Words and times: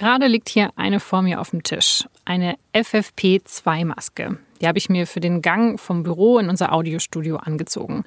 Gerade 0.00 0.28
liegt 0.28 0.48
hier 0.48 0.70
eine 0.76 0.98
vor 0.98 1.20
mir 1.20 1.42
auf 1.42 1.50
dem 1.50 1.62
Tisch. 1.62 2.08
Eine 2.24 2.56
FFP2-Maske. 2.72 4.38
Die 4.58 4.66
habe 4.66 4.78
ich 4.78 4.88
mir 4.88 5.06
für 5.06 5.20
den 5.20 5.42
Gang 5.42 5.78
vom 5.78 6.04
Büro 6.04 6.38
in 6.38 6.48
unser 6.48 6.72
Audiostudio 6.72 7.36
angezogen. 7.36 8.04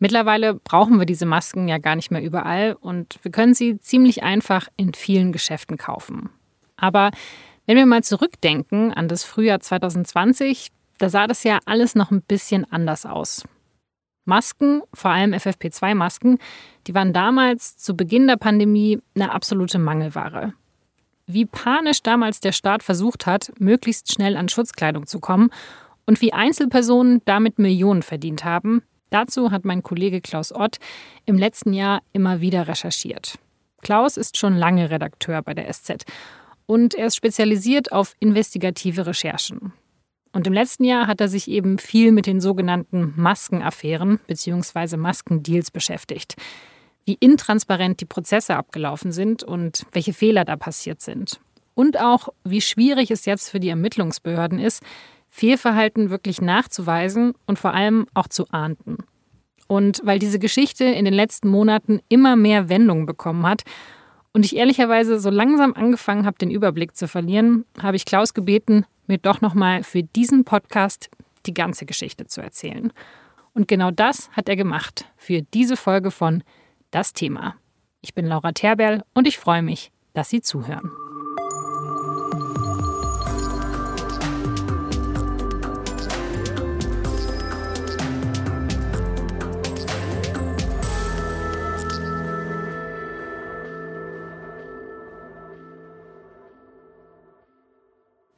Mittlerweile 0.00 0.54
brauchen 0.54 0.98
wir 0.98 1.06
diese 1.06 1.26
Masken 1.26 1.68
ja 1.68 1.78
gar 1.78 1.94
nicht 1.94 2.10
mehr 2.10 2.20
überall 2.20 2.76
und 2.80 3.20
wir 3.22 3.30
können 3.30 3.54
sie 3.54 3.78
ziemlich 3.78 4.24
einfach 4.24 4.66
in 4.76 4.92
vielen 4.92 5.30
Geschäften 5.30 5.76
kaufen. 5.76 6.30
Aber 6.76 7.12
wenn 7.64 7.76
wir 7.76 7.86
mal 7.86 8.02
zurückdenken 8.02 8.92
an 8.92 9.06
das 9.06 9.22
Frühjahr 9.22 9.60
2020, 9.60 10.72
da 10.98 11.10
sah 11.10 11.28
das 11.28 11.44
ja 11.44 11.60
alles 11.64 11.94
noch 11.94 12.10
ein 12.10 12.22
bisschen 12.22 12.66
anders 12.72 13.06
aus. 13.06 13.44
Masken, 14.24 14.82
vor 14.92 15.12
allem 15.12 15.32
FFP2-Masken, 15.32 16.38
die 16.88 16.94
waren 16.94 17.12
damals 17.12 17.76
zu 17.76 17.96
Beginn 17.96 18.26
der 18.26 18.36
Pandemie 18.36 18.98
eine 19.14 19.32
absolute 19.32 19.78
Mangelware 19.78 20.54
wie 21.32 21.46
panisch 21.46 22.02
damals 22.02 22.40
der 22.40 22.52
Staat 22.52 22.82
versucht 22.82 23.26
hat, 23.26 23.52
möglichst 23.58 24.12
schnell 24.12 24.36
an 24.36 24.48
Schutzkleidung 24.48 25.06
zu 25.06 25.20
kommen 25.20 25.50
und 26.06 26.20
wie 26.20 26.32
Einzelpersonen 26.32 27.22
damit 27.24 27.58
Millionen 27.58 28.02
verdient 28.02 28.44
haben, 28.44 28.82
dazu 29.10 29.50
hat 29.50 29.64
mein 29.64 29.82
Kollege 29.82 30.20
Klaus 30.20 30.52
Ott 30.52 30.78
im 31.26 31.38
letzten 31.38 31.72
Jahr 31.72 32.02
immer 32.12 32.40
wieder 32.40 32.68
recherchiert. 32.68 33.38
Klaus 33.82 34.16
ist 34.16 34.36
schon 34.36 34.56
lange 34.56 34.90
Redakteur 34.90 35.42
bei 35.42 35.54
der 35.54 35.72
SZ 35.72 36.04
und 36.66 36.94
er 36.94 37.06
ist 37.06 37.16
spezialisiert 37.16 37.92
auf 37.92 38.14
investigative 38.20 39.06
Recherchen. 39.06 39.72
Und 40.32 40.46
im 40.46 40.52
letzten 40.52 40.84
Jahr 40.84 41.08
hat 41.08 41.20
er 41.20 41.28
sich 41.28 41.48
eben 41.48 41.78
viel 41.78 42.12
mit 42.12 42.26
den 42.26 42.40
sogenannten 42.40 43.14
Maskenaffären 43.16 44.20
bzw. 44.28 44.96
Maskendeals 44.96 45.70
beschäftigt 45.70 46.36
wie 47.06 47.16
intransparent 47.18 48.00
die 48.00 48.06
Prozesse 48.06 48.56
abgelaufen 48.56 49.12
sind 49.12 49.42
und 49.42 49.86
welche 49.92 50.12
Fehler 50.12 50.44
da 50.44 50.56
passiert 50.56 51.00
sind. 51.00 51.40
Und 51.74 51.98
auch, 52.00 52.28
wie 52.44 52.60
schwierig 52.60 53.10
es 53.10 53.24
jetzt 53.24 53.50
für 53.50 53.60
die 53.60 53.68
Ermittlungsbehörden 53.68 54.58
ist, 54.58 54.82
Fehlverhalten 55.28 56.10
wirklich 56.10 56.40
nachzuweisen 56.42 57.34
und 57.46 57.58
vor 57.58 57.72
allem 57.72 58.06
auch 58.14 58.28
zu 58.28 58.48
ahnden. 58.50 58.98
Und 59.68 60.00
weil 60.04 60.18
diese 60.18 60.40
Geschichte 60.40 60.84
in 60.84 61.04
den 61.04 61.14
letzten 61.14 61.48
Monaten 61.48 62.00
immer 62.08 62.34
mehr 62.34 62.68
Wendungen 62.68 63.06
bekommen 63.06 63.46
hat 63.46 63.62
und 64.32 64.44
ich 64.44 64.56
ehrlicherweise 64.56 65.20
so 65.20 65.30
langsam 65.30 65.74
angefangen 65.74 66.26
habe, 66.26 66.38
den 66.38 66.50
Überblick 66.50 66.96
zu 66.96 67.06
verlieren, 67.06 67.64
habe 67.80 67.96
ich 67.96 68.04
Klaus 68.04 68.34
gebeten, 68.34 68.84
mir 69.06 69.18
doch 69.18 69.40
nochmal 69.40 69.84
für 69.84 70.02
diesen 70.02 70.44
Podcast 70.44 71.08
die 71.46 71.54
ganze 71.54 71.86
Geschichte 71.86 72.26
zu 72.26 72.40
erzählen. 72.40 72.92
Und 73.54 73.68
genau 73.68 73.90
das 73.90 74.30
hat 74.32 74.48
er 74.48 74.56
gemacht 74.56 75.06
für 75.16 75.42
diese 75.42 75.76
Folge 75.76 76.10
von 76.10 76.42
das 76.90 77.12
Thema. 77.12 77.56
Ich 78.00 78.14
bin 78.14 78.26
Laura 78.26 78.52
Terberl 78.52 79.04
und 79.14 79.26
ich 79.26 79.38
freue 79.38 79.62
mich, 79.62 79.92
dass 80.12 80.30
Sie 80.30 80.40
zuhören. 80.40 80.90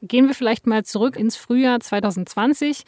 Gehen 0.05 0.27
wir 0.27 0.35
vielleicht 0.35 0.67
mal 0.67 0.83
zurück 0.83 1.15
ins 1.15 1.37
Frühjahr 1.37 1.79
2020. 1.79 2.83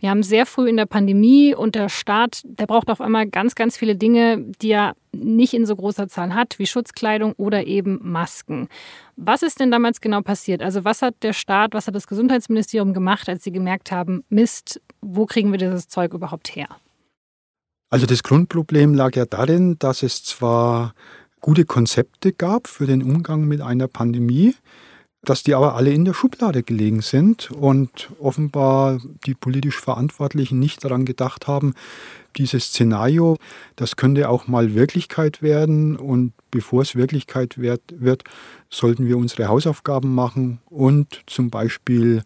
Wir 0.00 0.10
haben 0.10 0.24
sehr 0.24 0.46
früh 0.46 0.68
in 0.68 0.76
der 0.76 0.86
Pandemie 0.86 1.54
und 1.54 1.76
der 1.76 1.88
Staat, 1.88 2.42
der 2.42 2.66
braucht 2.66 2.90
auf 2.90 3.00
einmal 3.00 3.28
ganz, 3.28 3.54
ganz 3.54 3.76
viele 3.76 3.94
Dinge, 3.94 4.44
die 4.60 4.72
er 4.72 4.96
nicht 5.12 5.54
in 5.54 5.64
so 5.64 5.76
großer 5.76 6.08
Zahl 6.08 6.34
hat, 6.34 6.58
wie 6.58 6.66
Schutzkleidung 6.66 7.34
oder 7.36 7.68
eben 7.68 8.00
Masken. 8.02 8.68
Was 9.14 9.44
ist 9.44 9.60
denn 9.60 9.70
damals 9.70 10.00
genau 10.00 10.22
passiert? 10.22 10.60
Also 10.60 10.84
was 10.84 11.02
hat 11.02 11.14
der 11.22 11.32
Staat, 11.32 11.72
was 11.72 11.86
hat 11.86 11.94
das 11.94 12.08
Gesundheitsministerium 12.08 12.94
gemacht, 12.94 13.28
als 13.28 13.44
sie 13.44 13.52
gemerkt 13.52 13.92
haben, 13.92 14.24
Mist, 14.28 14.80
wo 15.00 15.24
kriegen 15.24 15.52
wir 15.52 15.58
dieses 15.58 15.86
Zeug 15.86 16.14
überhaupt 16.14 16.56
her? 16.56 16.66
Also 17.90 18.06
das 18.06 18.24
Grundproblem 18.24 18.92
lag 18.92 19.14
ja 19.14 19.24
darin, 19.24 19.78
dass 19.78 20.02
es 20.02 20.24
zwar 20.24 20.94
gute 21.40 21.64
Konzepte 21.64 22.32
gab 22.32 22.66
für 22.66 22.86
den 22.86 23.04
Umgang 23.04 23.44
mit 23.44 23.60
einer 23.60 23.86
Pandemie, 23.86 24.56
dass 25.26 25.42
die 25.42 25.54
aber 25.54 25.74
alle 25.74 25.90
in 25.90 26.04
der 26.04 26.14
Schublade 26.14 26.62
gelegen 26.62 27.02
sind 27.02 27.50
und 27.50 28.10
offenbar 28.20 29.00
die 29.26 29.34
politisch 29.34 29.78
Verantwortlichen 29.78 30.58
nicht 30.58 30.84
daran 30.84 31.04
gedacht 31.04 31.46
haben, 31.48 31.74
dieses 32.36 32.66
Szenario, 32.66 33.36
das 33.74 33.96
könnte 33.96 34.28
auch 34.28 34.46
mal 34.46 34.74
Wirklichkeit 34.74 35.42
werden 35.42 35.96
und 35.96 36.32
bevor 36.50 36.82
es 36.82 36.94
Wirklichkeit 36.94 37.58
wird, 37.58 37.82
wird 37.90 38.24
sollten 38.70 39.06
wir 39.06 39.18
unsere 39.18 39.48
Hausaufgaben 39.48 40.14
machen 40.14 40.60
und 40.66 41.22
zum 41.26 41.50
Beispiel 41.50 42.22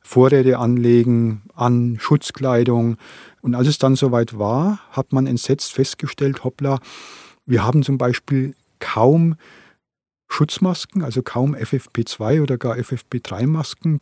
Vorräte 0.00 0.58
anlegen 0.58 1.42
an 1.54 1.96
Schutzkleidung. 1.98 2.98
Und 3.40 3.54
als 3.54 3.66
es 3.66 3.78
dann 3.78 3.96
soweit 3.96 4.38
war, 4.38 4.80
hat 4.90 5.12
man 5.12 5.26
entsetzt 5.26 5.72
festgestellt, 5.72 6.44
hoppla, 6.44 6.78
wir 7.46 7.64
haben 7.64 7.82
zum 7.82 7.98
Beispiel 7.98 8.54
kaum 8.78 9.36
Schutzmasken, 10.34 11.02
also 11.02 11.22
kaum 11.22 11.54
FFP2 11.54 12.42
oder 12.42 12.58
gar 12.58 12.74
FFP3-Masken. 12.76 14.00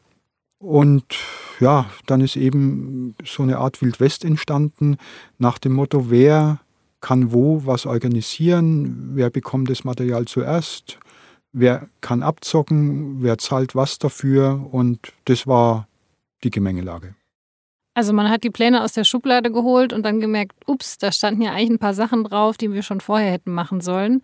Und 0.58 1.04
ja, 1.60 1.90
dann 2.06 2.22
ist 2.22 2.36
eben 2.36 3.14
so 3.24 3.42
eine 3.42 3.58
Art 3.58 3.82
Wildwest 3.82 4.24
entstanden 4.24 4.96
nach 5.38 5.58
dem 5.58 5.74
Motto, 5.74 6.10
wer 6.10 6.60
kann 7.00 7.32
wo 7.32 7.66
was 7.66 7.84
organisieren, 7.84 9.10
wer 9.14 9.28
bekommt 9.28 9.68
das 9.68 9.84
Material 9.84 10.24
zuerst, 10.24 10.98
wer 11.52 11.88
kann 12.00 12.22
abzocken, 12.22 13.22
wer 13.22 13.36
zahlt 13.38 13.74
was 13.74 13.98
dafür 13.98 14.68
und 14.70 15.12
das 15.26 15.46
war 15.46 15.86
die 16.44 16.50
Gemengelage. 16.50 17.14
Also 17.94 18.14
man 18.14 18.30
hat 18.30 18.42
die 18.42 18.50
Pläne 18.50 18.82
aus 18.82 18.92
der 18.94 19.04
Schublade 19.04 19.50
geholt 19.50 19.92
und 19.92 20.04
dann 20.04 20.20
gemerkt, 20.20 20.54
ups, 20.66 20.96
da 20.96 21.12
standen 21.12 21.42
ja 21.42 21.50
eigentlich 21.52 21.70
ein 21.70 21.78
paar 21.78 21.92
Sachen 21.92 22.24
drauf, 22.24 22.56
die 22.56 22.72
wir 22.72 22.82
schon 22.82 23.02
vorher 23.02 23.32
hätten 23.32 23.52
machen 23.52 23.82
sollen 23.82 24.22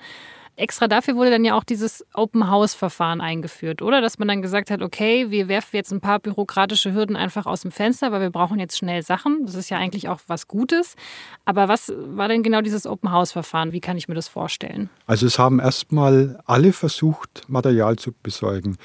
extra 0.59 0.89
dafür 0.89 1.17
wurde 1.17 1.31
dann 1.31 1.45
ja 1.45 1.57
auch 1.57 1.65
dieses 1.65 2.05
Open 2.15 2.51
House 2.51 2.75
Verfahren 2.75 3.21
eingeführt, 3.21 3.81
oder? 3.81 4.01
Dass 4.01 4.19
man 4.19 4.29
dann 4.29 4.43
gesagt 4.43 4.71
hat, 4.71 4.83
okay, 4.83 5.31
wir 5.31 5.49
werfen 5.49 5.77
jetzt 5.77 5.93
ein 5.93 6.01
paar 6.01 6.19
bürokratische 6.19 6.93
Hürden 6.93 7.17
einfach 7.17 7.47
aus 7.47 7.63
dem 7.63 7.71
Fenster, 7.71 8.13
weil 8.13 8.21
wir 8.21 8.31
brauchen 8.31 8.59
jetzt 8.59 8.77
schnell 8.77 9.03
Sachen. 9.03 9.47
Das 9.47 9.55
ist 9.55 9.71
ja 9.71 9.79
eigentlich 9.79 10.09
auch 10.09 10.21
was 10.27 10.49
Gutes. 10.49 10.97
Aber 11.45 11.69
was 11.69 11.93
war 11.97 12.29
denn 12.29 12.43
genau 12.43 12.61
dieses 12.61 12.87
Open 12.87 13.13
House 13.13 13.33
Verfahren? 13.33 13.73
Wie 13.73 13.81
kann 13.81 13.97
ich 13.97 14.09
mir 14.09 14.15
das 14.15 14.29
vorstellen? 14.29 14.91
Also 15.07 15.27
es 15.27 15.39
haben 15.39 15.61
erstmal 15.61 16.41
alle 16.45 16.73
versucht, 16.73 17.45
Material 17.49 17.97
zu 17.97 18.13
besorgen. 18.23 18.77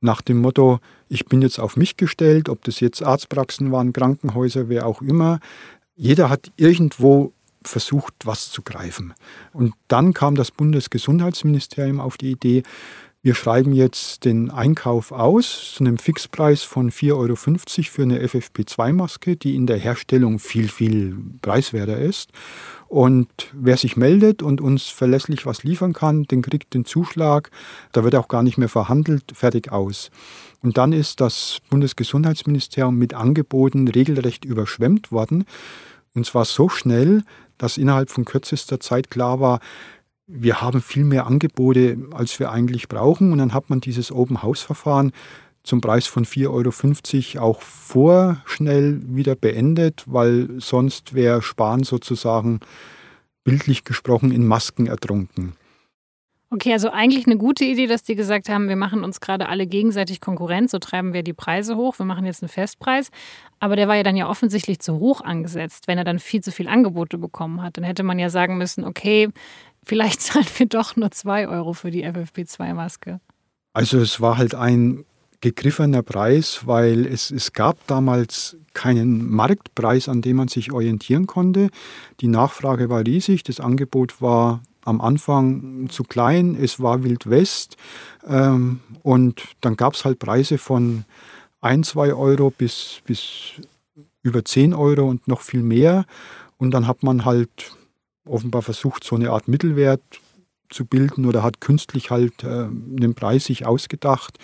Nach 0.00 0.22
dem 0.22 0.40
Motto, 0.40 0.80
ich 1.08 1.26
bin 1.26 1.42
jetzt 1.42 1.60
auf 1.60 1.76
mich 1.76 1.98
gestellt, 1.98 2.48
ob 2.48 2.64
das 2.64 2.80
jetzt 2.80 3.02
Arztpraxen 3.02 3.70
waren, 3.70 3.92
Krankenhäuser, 3.92 4.70
wer 4.70 4.86
auch 4.86 5.02
immer. 5.02 5.40
Jeder 5.94 6.30
hat 6.30 6.50
irgendwo 6.56 7.34
versucht, 7.64 8.14
was 8.24 8.50
zu 8.50 8.62
greifen. 8.62 9.14
Und 9.52 9.74
dann 9.88 10.14
kam 10.14 10.34
das 10.34 10.50
Bundesgesundheitsministerium 10.50 12.00
auf 12.00 12.16
die 12.16 12.30
Idee, 12.30 12.62
wir 13.22 13.34
schreiben 13.34 13.74
jetzt 13.74 14.24
den 14.24 14.50
Einkauf 14.50 15.12
aus 15.12 15.74
zu 15.74 15.84
einem 15.84 15.98
Fixpreis 15.98 16.62
von 16.62 16.90
4,50 16.90 17.12
Euro 17.12 17.36
für 17.36 18.02
eine 18.02 18.18
FFP2-Maske, 18.24 19.36
die 19.36 19.56
in 19.56 19.66
der 19.66 19.76
Herstellung 19.76 20.38
viel, 20.38 20.68
viel 20.68 21.18
preiswerter 21.42 21.98
ist. 21.98 22.30
Und 22.88 23.28
wer 23.52 23.76
sich 23.76 23.98
meldet 23.98 24.42
und 24.42 24.62
uns 24.62 24.86
verlässlich 24.86 25.44
was 25.44 25.64
liefern 25.64 25.92
kann, 25.92 26.24
den 26.24 26.40
kriegt 26.40 26.72
den 26.72 26.86
Zuschlag. 26.86 27.50
Da 27.92 28.04
wird 28.04 28.14
auch 28.14 28.26
gar 28.26 28.42
nicht 28.42 28.56
mehr 28.56 28.70
verhandelt, 28.70 29.24
fertig 29.34 29.70
aus. 29.70 30.10
Und 30.62 30.78
dann 30.78 30.94
ist 30.94 31.20
das 31.20 31.58
Bundesgesundheitsministerium 31.68 32.96
mit 32.96 33.12
Angeboten 33.12 33.86
regelrecht 33.86 34.46
überschwemmt 34.46 35.12
worden. 35.12 35.44
Und 36.14 36.24
zwar 36.24 36.46
so 36.46 36.70
schnell, 36.70 37.22
dass 37.62 37.78
innerhalb 37.78 38.10
von 38.10 38.24
kürzester 38.24 38.80
Zeit 38.80 39.10
klar 39.10 39.40
war, 39.40 39.60
wir 40.26 40.60
haben 40.60 40.80
viel 40.80 41.04
mehr 41.04 41.26
Angebote, 41.26 41.98
als 42.12 42.38
wir 42.38 42.50
eigentlich 42.50 42.88
brauchen. 42.88 43.32
Und 43.32 43.38
dann 43.38 43.52
hat 43.52 43.68
man 43.68 43.80
dieses 43.80 44.12
Open-House-Verfahren 44.12 45.12
zum 45.62 45.80
Preis 45.80 46.06
von 46.06 46.24
4,50 46.24 47.36
Euro 47.36 47.44
auch 47.44 47.60
vorschnell 47.60 49.00
wieder 49.04 49.34
beendet, 49.34 50.04
weil 50.06 50.48
sonst 50.58 51.14
wäre 51.14 51.42
Sparen 51.42 51.82
sozusagen 51.82 52.60
bildlich 53.44 53.84
gesprochen 53.84 54.32
in 54.32 54.46
Masken 54.46 54.86
ertrunken. 54.86 55.54
Okay, 56.52 56.72
also 56.72 56.90
eigentlich 56.90 57.26
eine 57.26 57.36
gute 57.36 57.64
Idee, 57.64 57.86
dass 57.86 58.02
die 58.02 58.16
gesagt 58.16 58.48
haben, 58.48 58.68
wir 58.68 58.74
machen 58.74 59.04
uns 59.04 59.20
gerade 59.20 59.48
alle 59.48 59.68
gegenseitig 59.68 60.20
Konkurrenz, 60.20 60.72
so 60.72 60.80
treiben 60.80 61.12
wir 61.12 61.22
die 61.22 61.32
Preise 61.32 61.76
hoch, 61.76 61.96
wir 62.00 62.06
machen 62.06 62.26
jetzt 62.26 62.42
einen 62.42 62.48
Festpreis. 62.48 63.10
Aber 63.60 63.76
der 63.76 63.86
war 63.86 63.94
ja 63.94 64.02
dann 64.02 64.16
ja 64.16 64.28
offensichtlich 64.28 64.80
zu 64.80 64.98
hoch 64.98 65.20
angesetzt, 65.20 65.86
wenn 65.86 65.96
er 65.96 66.02
dann 66.02 66.18
viel 66.18 66.42
zu 66.42 66.50
viel 66.50 66.66
Angebote 66.66 67.18
bekommen 67.18 67.62
hat. 67.62 67.76
Dann 67.76 67.84
hätte 67.84 68.02
man 68.02 68.18
ja 68.18 68.30
sagen 68.30 68.58
müssen, 68.58 68.84
okay, 68.84 69.28
vielleicht 69.84 70.20
zahlen 70.22 70.46
wir 70.56 70.66
doch 70.66 70.96
nur 70.96 71.12
zwei 71.12 71.46
Euro 71.46 71.72
für 71.72 71.92
die 71.92 72.04
FFP2-Maske. 72.04 73.20
Also 73.72 74.00
es 74.00 74.20
war 74.20 74.36
halt 74.36 74.56
ein 74.56 75.04
gegriffener 75.40 76.02
Preis, 76.02 76.62
weil 76.64 77.06
es, 77.06 77.30
es 77.30 77.52
gab 77.52 77.86
damals 77.86 78.56
keinen 78.74 79.30
Marktpreis, 79.30 80.08
an 80.08 80.20
dem 80.20 80.38
man 80.38 80.48
sich 80.48 80.72
orientieren 80.72 81.28
konnte. 81.28 81.70
Die 82.20 82.28
Nachfrage 82.28 82.88
war 82.88 83.06
riesig, 83.06 83.44
das 83.44 83.60
Angebot 83.60 84.20
war 84.20 84.62
am 84.84 85.00
Anfang 85.00 85.88
zu 85.90 86.04
klein, 86.04 86.56
es 86.60 86.80
war 86.80 87.04
Wild 87.04 87.28
West 87.28 87.76
ähm, 88.26 88.80
und 89.02 89.42
dann 89.60 89.76
gab 89.76 89.94
es 89.94 90.04
halt 90.04 90.18
Preise 90.18 90.58
von 90.58 91.04
1, 91.60 91.88
2 91.88 92.14
Euro 92.14 92.50
bis, 92.50 93.00
bis 93.04 93.52
über 94.22 94.44
10 94.44 94.74
Euro 94.74 95.08
und 95.08 95.28
noch 95.28 95.40
viel 95.42 95.62
mehr. 95.62 96.04
Und 96.56 96.72
dann 96.72 96.86
hat 96.86 97.02
man 97.02 97.24
halt 97.24 97.76
offenbar 98.24 98.62
versucht, 98.62 99.04
so 99.04 99.16
eine 99.16 99.30
Art 99.30 99.48
Mittelwert 99.48 100.02
zu 100.68 100.84
bilden 100.84 101.26
oder 101.26 101.42
hat 101.42 101.60
künstlich 101.60 102.10
halt 102.10 102.44
äh, 102.44 102.46
einen 102.46 103.14
Preis 103.14 103.46
sich 103.46 103.66
ausgedacht. 103.66 104.38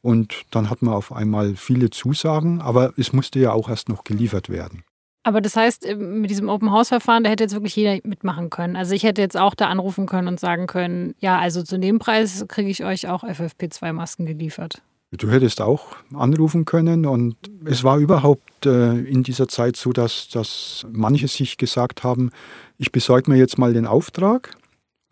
Und 0.00 0.44
dann 0.50 0.70
hat 0.70 0.82
man 0.82 0.94
auf 0.94 1.12
einmal 1.12 1.56
viele 1.56 1.90
Zusagen, 1.90 2.60
aber 2.60 2.92
es 2.96 3.12
musste 3.12 3.40
ja 3.40 3.52
auch 3.52 3.68
erst 3.68 3.88
noch 3.88 4.04
geliefert 4.04 4.48
werden. 4.48 4.84
Aber 5.24 5.40
das 5.40 5.56
heißt, 5.56 5.86
äh, 5.86 5.94
mit 5.94 6.30
diesem 6.30 6.48
Open-House-Verfahren, 6.48 7.24
da 7.24 7.30
hätte 7.30 7.44
jetzt 7.44 7.54
wirklich 7.54 7.76
jeder 7.76 7.98
mitmachen 8.04 8.50
können. 8.50 8.76
Also 8.76 8.94
ich 8.94 9.04
hätte 9.04 9.22
jetzt 9.22 9.36
auch 9.36 9.54
da 9.54 9.68
anrufen 9.68 10.06
können 10.06 10.28
und 10.28 10.40
sagen 10.40 10.66
können, 10.66 11.14
ja, 11.20 11.38
also 11.38 11.62
zu 11.62 11.78
dem 11.78 11.98
Preis 11.98 12.44
kriege 12.48 12.70
ich 12.70 12.84
euch 12.84 13.08
auch 13.08 13.22
FFP2-Masken 13.22 14.26
geliefert. 14.26 14.82
Du 15.12 15.30
hättest 15.30 15.60
auch 15.60 15.96
anrufen 16.14 16.64
können 16.64 17.04
und 17.04 17.36
es 17.66 17.84
war 17.84 17.98
überhaupt 17.98 18.64
äh, 18.64 18.98
in 18.98 19.22
dieser 19.22 19.46
Zeit 19.46 19.76
so, 19.76 19.92
dass, 19.92 20.28
dass 20.28 20.86
manche 20.90 21.28
sich 21.28 21.58
gesagt 21.58 22.02
haben, 22.02 22.30
ich 22.78 22.92
besorge 22.92 23.30
mir 23.30 23.36
jetzt 23.36 23.58
mal 23.58 23.74
den 23.74 23.86
Auftrag 23.86 24.56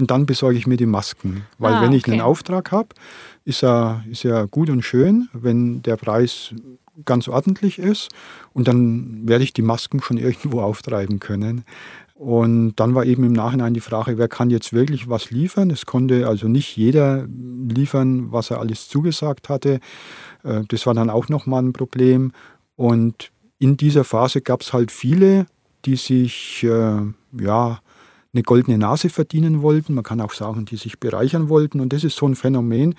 und 0.00 0.10
dann 0.10 0.24
besorge 0.24 0.56
ich 0.56 0.66
mir 0.66 0.78
die 0.78 0.86
Masken. 0.86 1.44
Weil 1.58 1.74
ah, 1.74 1.82
wenn 1.82 1.92
ich 1.92 2.06
einen 2.06 2.22
Auftrag 2.22 2.72
habe, 2.72 2.88
ist 3.50 3.64
er, 3.64 4.04
ist 4.08 4.24
er 4.24 4.46
gut 4.46 4.70
und 4.70 4.82
schön, 4.82 5.28
wenn 5.32 5.82
der 5.82 5.96
Preis 5.96 6.54
ganz 7.04 7.28
ordentlich 7.28 7.78
ist 7.78 8.08
und 8.52 8.68
dann 8.68 9.28
werde 9.28 9.44
ich 9.44 9.52
die 9.52 9.62
Masken 9.62 10.00
schon 10.00 10.16
irgendwo 10.16 10.60
auftreiben 10.60 11.18
können. 11.18 11.64
Und 12.14 12.74
dann 12.76 12.94
war 12.94 13.06
eben 13.06 13.24
im 13.24 13.32
Nachhinein 13.32 13.72
die 13.72 13.80
Frage, 13.80 14.18
wer 14.18 14.28
kann 14.28 14.50
jetzt 14.50 14.74
wirklich 14.74 15.08
was 15.08 15.30
liefern? 15.30 15.70
Es 15.70 15.86
konnte 15.86 16.28
also 16.28 16.48
nicht 16.48 16.76
jeder 16.76 17.26
liefern, 17.26 18.30
was 18.30 18.50
er 18.50 18.60
alles 18.60 18.88
zugesagt 18.88 19.48
hatte. 19.48 19.80
Äh, 20.44 20.62
das 20.68 20.84
war 20.84 20.92
dann 20.92 21.08
auch 21.08 21.30
nochmal 21.30 21.62
ein 21.62 21.72
Problem. 21.72 22.32
Und 22.76 23.30
in 23.58 23.78
dieser 23.78 24.04
Phase 24.04 24.42
gab 24.42 24.60
es 24.60 24.74
halt 24.74 24.92
viele, 24.92 25.46
die 25.86 25.96
sich 25.96 26.62
äh, 26.62 27.00
ja, 27.40 27.80
eine 28.34 28.42
goldene 28.42 28.76
Nase 28.76 29.08
verdienen 29.08 29.62
wollten. 29.62 29.94
Man 29.94 30.04
kann 30.04 30.20
auch 30.20 30.34
sagen, 30.34 30.66
die 30.66 30.76
sich 30.76 31.00
bereichern 31.00 31.48
wollten. 31.48 31.80
Und 31.80 31.92
das 31.94 32.04
ist 32.04 32.16
so 32.16 32.26
ein 32.26 32.36
Phänomen, 32.36 32.94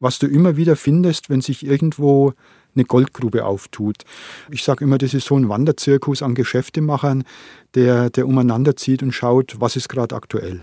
was 0.00 0.18
du 0.18 0.26
immer 0.26 0.56
wieder 0.56 0.76
findest, 0.76 1.30
wenn 1.30 1.42
sich 1.42 1.64
irgendwo 1.64 2.32
eine 2.74 2.84
Goldgrube 2.84 3.44
auftut. 3.44 4.04
Ich 4.50 4.64
sage 4.64 4.84
immer, 4.84 4.98
das 4.98 5.14
ist 5.14 5.26
so 5.26 5.36
ein 5.36 5.48
Wanderzirkus 5.48 6.22
an 6.22 6.34
Geschäftemachern, 6.34 7.24
der, 7.74 8.10
der 8.10 8.26
umeinander 8.26 8.76
zieht 8.76 9.02
und 9.02 9.12
schaut, 9.12 9.56
was 9.60 9.76
ist 9.76 9.88
gerade 9.88 10.14
aktuell. 10.14 10.62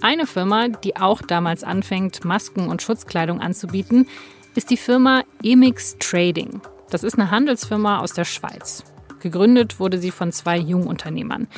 Eine 0.00 0.26
Firma, 0.26 0.68
die 0.68 0.96
auch 0.96 1.22
damals 1.22 1.64
anfängt, 1.64 2.24
Masken 2.24 2.68
und 2.68 2.82
Schutzkleidung 2.82 3.40
anzubieten, 3.40 4.06
ist 4.54 4.70
die 4.70 4.76
Firma 4.76 5.24
Emix 5.42 5.96
Trading. 5.98 6.60
Das 6.90 7.04
ist 7.04 7.18
eine 7.18 7.30
Handelsfirma 7.30 7.98
aus 7.98 8.12
der 8.12 8.24
Schweiz. 8.24 8.84
Gegründet 9.20 9.80
wurde 9.80 9.98
sie 9.98 10.10
von 10.10 10.32
zwei 10.32 10.56
Jungunternehmern. 10.56 11.48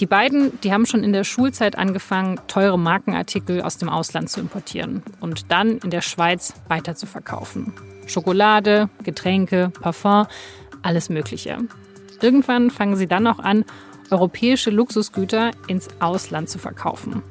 Die 0.00 0.06
beiden, 0.06 0.60
die 0.62 0.72
haben 0.72 0.86
schon 0.86 1.04
in 1.04 1.12
der 1.12 1.22
Schulzeit 1.22 1.78
angefangen, 1.78 2.40
teure 2.48 2.78
Markenartikel 2.78 3.62
aus 3.62 3.78
dem 3.78 3.88
Ausland 3.88 4.28
zu 4.28 4.40
importieren 4.40 5.02
und 5.20 5.52
dann 5.52 5.78
in 5.78 5.90
der 5.90 6.00
Schweiz 6.00 6.54
weiter 6.68 6.96
zu 6.96 7.06
verkaufen. 7.06 7.72
Schokolade, 8.06 8.90
Getränke, 9.04 9.70
Parfum, 9.80 10.26
alles 10.82 11.10
Mögliche. 11.10 11.58
Irgendwann 12.20 12.70
fangen 12.70 12.96
sie 12.96 13.06
dann 13.06 13.26
auch 13.26 13.38
an, 13.38 13.64
europäische 14.10 14.70
Luxusgüter 14.70 15.52
ins 15.68 15.88
Ausland 16.00 16.48
zu 16.48 16.58
verkaufen. 16.58 17.22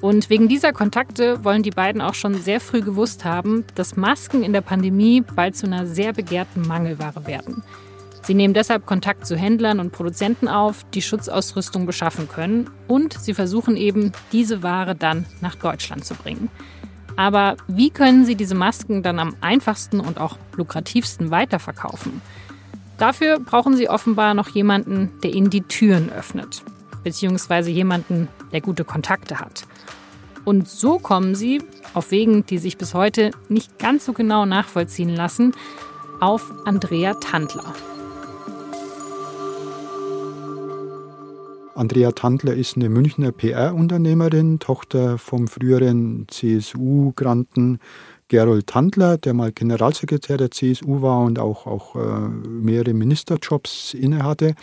Und 0.00 0.30
wegen 0.30 0.48
dieser 0.48 0.72
Kontakte 0.72 1.44
wollen 1.44 1.62
die 1.62 1.70
beiden 1.70 2.00
auch 2.00 2.14
schon 2.14 2.34
sehr 2.34 2.60
früh 2.60 2.80
gewusst 2.80 3.24
haben, 3.24 3.64
dass 3.74 3.96
Masken 3.96 4.42
in 4.42 4.52
der 4.52 4.62
Pandemie 4.62 5.20
bald 5.20 5.56
zu 5.56 5.66
einer 5.66 5.86
sehr 5.86 6.12
begehrten 6.12 6.66
Mangelware 6.66 7.26
werden. 7.26 7.62
Sie 8.22 8.34
nehmen 8.34 8.54
deshalb 8.54 8.86
Kontakt 8.86 9.26
zu 9.26 9.36
Händlern 9.36 9.80
und 9.80 9.92
Produzenten 9.92 10.48
auf, 10.48 10.84
die 10.94 11.02
Schutzausrüstung 11.02 11.86
beschaffen 11.86 12.28
können 12.28 12.70
und 12.86 13.14
sie 13.14 13.34
versuchen 13.34 13.76
eben, 13.76 14.12
diese 14.32 14.62
Ware 14.62 14.94
dann 14.94 15.24
nach 15.40 15.54
Deutschland 15.54 16.04
zu 16.04 16.14
bringen. 16.14 16.48
Aber 17.16 17.56
wie 17.66 17.90
können 17.90 18.24
sie 18.24 18.34
diese 18.34 18.54
Masken 18.54 19.02
dann 19.02 19.18
am 19.18 19.34
einfachsten 19.40 20.00
und 20.00 20.18
auch 20.18 20.38
lukrativsten 20.56 21.30
weiterverkaufen? 21.30 22.22
Dafür 22.98 23.40
brauchen 23.40 23.76
sie 23.76 23.88
offenbar 23.88 24.34
noch 24.34 24.48
jemanden, 24.48 25.10
der 25.22 25.32
ihnen 25.32 25.50
die 25.50 25.62
Türen 25.62 26.10
öffnet, 26.10 26.62
beziehungsweise 27.02 27.70
jemanden, 27.70 28.28
der 28.52 28.60
gute 28.60 28.84
Kontakte 28.84 29.40
hat. 29.40 29.64
Und 30.44 30.68
so 30.68 30.98
kommen 30.98 31.34
sie, 31.34 31.62
auf 31.94 32.10
Wegen, 32.10 32.46
die 32.46 32.58
sich 32.58 32.76
bis 32.76 32.94
heute 32.94 33.30
nicht 33.48 33.78
ganz 33.78 34.04
so 34.04 34.12
genau 34.12 34.46
nachvollziehen 34.46 35.14
lassen, 35.14 35.52
auf 36.20 36.52
Andrea 36.66 37.14
Tandler. 37.14 37.72
Andrea 41.80 42.12
Tandler 42.12 42.52
ist 42.52 42.76
eine 42.76 42.90
Münchner 42.90 43.32
PR-Unternehmerin, 43.32 44.58
Tochter 44.58 45.16
vom 45.16 45.48
früheren 45.48 46.26
CSU-Granten 46.28 47.78
Gerold 48.28 48.66
Tandler, 48.66 49.16
der 49.16 49.32
mal 49.32 49.50
Generalsekretär 49.50 50.36
der 50.36 50.50
CSU 50.50 51.00
war 51.00 51.20
und 51.20 51.38
auch, 51.38 51.66
auch 51.66 51.96
äh, 51.96 52.28
mehrere 52.28 52.92
Ministerjobs 52.92 53.94
innehatte. 53.94 54.56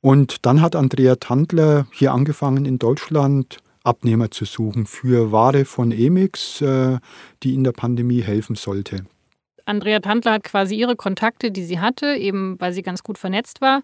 Und 0.00 0.46
dann 0.46 0.62
hat 0.62 0.74
Andrea 0.74 1.16
Tandler 1.16 1.86
hier 1.92 2.14
angefangen 2.14 2.64
in 2.64 2.78
Deutschland 2.78 3.58
Abnehmer 3.84 4.30
zu 4.30 4.46
suchen 4.46 4.86
für 4.86 5.32
Ware 5.32 5.66
von 5.66 5.92
Emix, 5.92 6.62
äh, 6.62 6.96
die 7.42 7.52
in 7.52 7.62
der 7.62 7.72
Pandemie 7.72 8.22
helfen 8.22 8.56
sollte. 8.56 9.04
Andrea 9.66 10.00
Tandler 10.00 10.32
hat 10.32 10.44
quasi 10.44 10.76
ihre 10.76 10.96
Kontakte, 10.96 11.50
die 11.50 11.64
sie 11.64 11.78
hatte, 11.78 12.14
eben 12.14 12.58
weil 12.58 12.72
sie 12.72 12.82
ganz 12.82 13.02
gut 13.02 13.18
vernetzt 13.18 13.60
war, 13.60 13.82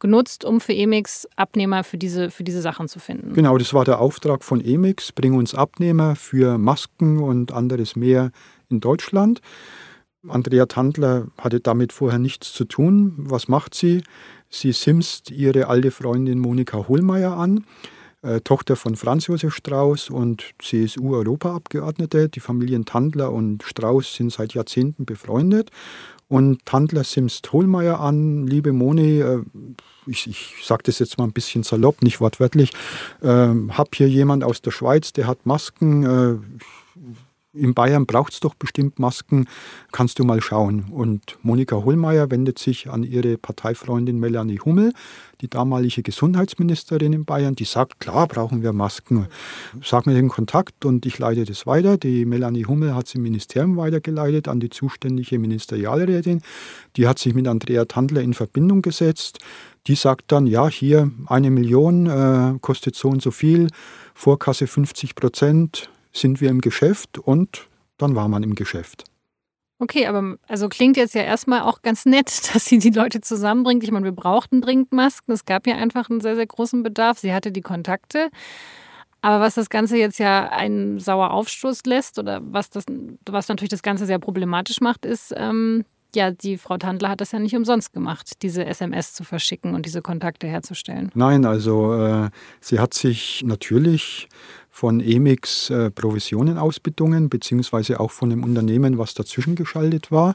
genutzt, 0.00 0.44
um 0.44 0.60
für 0.60 0.72
Emix 0.72 1.28
Abnehmer 1.36 1.84
für 1.84 1.98
diese, 1.98 2.30
für 2.30 2.44
diese 2.44 2.62
Sachen 2.62 2.88
zu 2.88 2.98
finden. 2.98 3.34
Genau, 3.34 3.56
das 3.58 3.72
war 3.72 3.84
der 3.84 4.00
Auftrag 4.00 4.42
von 4.42 4.60
Emix. 4.64 5.12
Bring 5.12 5.34
uns 5.34 5.54
Abnehmer 5.54 6.16
für 6.16 6.58
Masken 6.58 7.18
und 7.18 7.52
anderes 7.52 7.94
mehr 7.94 8.32
in 8.68 8.80
Deutschland. 8.80 9.40
Andrea 10.28 10.66
Tandler 10.66 11.28
hatte 11.38 11.60
damit 11.60 11.92
vorher 11.92 12.18
nichts 12.18 12.52
zu 12.52 12.64
tun. 12.64 13.14
Was 13.16 13.48
macht 13.48 13.74
sie? 13.74 14.02
Sie 14.48 14.72
simst 14.72 15.30
ihre 15.30 15.68
alte 15.68 15.90
Freundin 15.90 16.38
Monika 16.38 16.88
Hohlmeier 16.88 17.36
an, 17.36 17.64
äh, 18.22 18.40
Tochter 18.40 18.76
von 18.76 18.96
Franz 18.96 19.28
Josef 19.28 19.54
Strauß 19.54 20.10
und 20.10 20.44
CSU-Europaabgeordnete. 20.58 22.28
Die 22.28 22.40
Familien 22.40 22.84
Tandler 22.84 23.32
und 23.32 23.62
Strauß 23.62 24.14
sind 24.14 24.32
seit 24.32 24.52
Jahrzehnten 24.52 25.06
befreundet. 25.06 25.70
Und 26.28 26.64
Tandler 26.66 27.04
simst 27.04 27.52
Hohlmeier 27.52 27.98
an, 28.00 28.46
liebe 28.46 28.72
Moni, 28.72 29.20
äh, 29.20 29.42
ich, 30.06 30.26
ich 30.26 30.54
sage 30.64 30.82
das 30.84 30.98
jetzt 30.98 31.18
mal 31.18 31.24
ein 31.24 31.32
bisschen 31.32 31.62
salopp, 31.62 32.02
nicht 32.02 32.20
wortwörtlich, 32.20 32.72
äh, 33.22 33.26
habe 33.26 33.90
hier 33.94 34.08
jemand 34.08 34.44
aus 34.44 34.62
der 34.62 34.70
Schweiz, 34.70 35.12
der 35.12 35.26
hat 35.26 35.46
Masken. 35.46 36.04
Äh, 36.04 36.60
in 37.52 37.74
Bayern 37.74 38.06
braucht 38.06 38.32
es 38.32 38.40
doch 38.40 38.54
bestimmt 38.54 38.98
Masken, 39.00 39.46
kannst 39.90 40.18
du 40.18 40.24
mal 40.24 40.40
schauen. 40.40 40.84
Und 40.90 41.36
Monika 41.42 41.76
Hohlmeier 41.76 42.30
wendet 42.30 42.58
sich 42.58 42.88
an 42.88 43.02
ihre 43.02 43.38
Parteifreundin 43.38 44.20
Melanie 44.20 44.60
Hummel, 44.60 44.92
die 45.40 45.48
damalige 45.48 46.02
Gesundheitsministerin 46.02 47.12
in 47.12 47.24
Bayern, 47.24 47.56
die 47.56 47.64
sagt, 47.64 47.98
klar 47.98 48.28
brauchen 48.28 48.62
wir 48.62 48.72
Masken. 48.72 49.26
Sag 49.82 50.06
mir 50.06 50.14
den 50.14 50.28
Kontakt 50.28 50.84
und 50.84 51.06
ich 51.06 51.18
leite 51.18 51.44
das 51.44 51.66
weiter. 51.66 51.96
Die 51.96 52.24
Melanie 52.24 52.66
Hummel 52.66 52.94
hat 52.94 53.06
es 53.06 53.14
im 53.16 53.22
Ministerium 53.22 53.76
weitergeleitet 53.76 54.46
an 54.46 54.60
die 54.60 54.70
zuständige 54.70 55.38
Ministerialrätin. 55.38 56.42
Die 56.96 57.08
hat 57.08 57.18
sich 57.18 57.34
mit 57.34 57.48
Andrea 57.48 57.84
Tandler 57.86 58.22
in 58.22 58.34
Verbindung 58.34 58.82
gesetzt. 58.82 59.38
Die 59.86 59.94
sagt 59.96 60.30
dann, 60.30 60.46
ja, 60.46 60.68
hier 60.68 61.10
eine 61.26 61.50
Million 61.50 62.06
äh, 62.06 62.58
kostet 62.60 62.94
so 62.94 63.08
und 63.08 63.22
so 63.22 63.30
viel, 63.30 63.68
Vorkasse 64.14 64.66
50 64.66 65.14
Prozent, 65.14 65.88
sind 66.12 66.40
wir 66.40 66.50
im 66.50 66.60
Geschäft 66.60 67.18
und 67.18 67.68
dann 67.98 68.14
war 68.14 68.28
man 68.28 68.42
im 68.42 68.54
Geschäft. 68.54 69.04
Okay, 69.78 70.06
aber 70.06 70.36
also 70.46 70.68
klingt 70.68 70.98
jetzt 70.98 71.14
ja 71.14 71.22
erstmal 71.22 71.62
auch 71.62 71.80
ganz 71.80 72.04
nett, 72.04 72.26
dass 72.54 72.66
sie 72.66 72.78
die 72.78 72.90
Leute 72.90 73.20
zusammenbringt. 73.20 73.82
Ich 73.82 73.90
meine, 73.90 74.04
wir 74.04 74.12
brauchten 74.12 74.60
dringend 74.60 74.92
Masken. 74.92 75.32
Es 75.32 75.46
gab 75.46 75.66
ja 75.66 75.76
einfach 75.76 76.10
einen 76.10 76.20
sehr, 76.20 76.36
sehr 76.36 76.46
großen 76.46 76.82
Bedarf. 76.82 77.18
Sie 77.18 77.32
hatte 77.32 77.50
die 77.50 77.62
Kontakte. 77.62 78.30
Aber 79.22 79.40
was 79.40 79.54
das 79.54 79.68
Ganze 79.68 79.96
jetzt 79.98 80.18
ja 80.18 80.48
einen 80.48 80.98
sauer 80.98 81.30
Aufstoß 81.30 81.84
lässt 81.84 82.18
oder 82.18 82.40
was, 82.42 82.70
das, 82.70 82.84
was 83.26 83.48
natürlich 83.48 83.70
das 83.70 83.82
Ganze 83.82 84.06
sehr 84.06 84.18
problematisch 84.18 84.80
macht, 84.80 85.04
ist, 85.04 85.34
ähm, 85.36 85.84
ja, 86.14 86.30
die 86.30 86.58
Frau 86.58 86.76
Tandler 86.76 87.10
hat 87.10 87.20
das 87.20 87.32
ja 87.32 87.38
nicht 87.38 87.54
umsonst 87.54 87.92
gemacht, 87.92 88.42
diese 88.42 88.64
SMS 88.64 89.12
zu 89.12 89.24
verschicken 89.24 89.74
und 89.74 89.86
diese 89.86 90.02
Kontakte 90.02 90.46
herzustellen. 90.46 91.10
Nein, 91.14 91.44
also 91.44 91.94
äh, 91.94 92.30
sie 92.60 92.80
hat 92.80 92.94
sich 92.94 93.42
natürlich 93.44 94.28
von 94.80 95.00
Emix 95.00 95.68
äh, 95.68 95.90
Provisionen 95.90 96.56
ausbedungen, 96.56 97.28
beziehungsweise 97.28 98.00
auch 98.00 98.10
von 98.10 98.30
dem 98.30 98.42
Unternehmen, 98.44 98.96
was 98.96 99.12
dazwischen 99.12 99.54
geschaltet 99.54 100.10
war. 100.10 100.34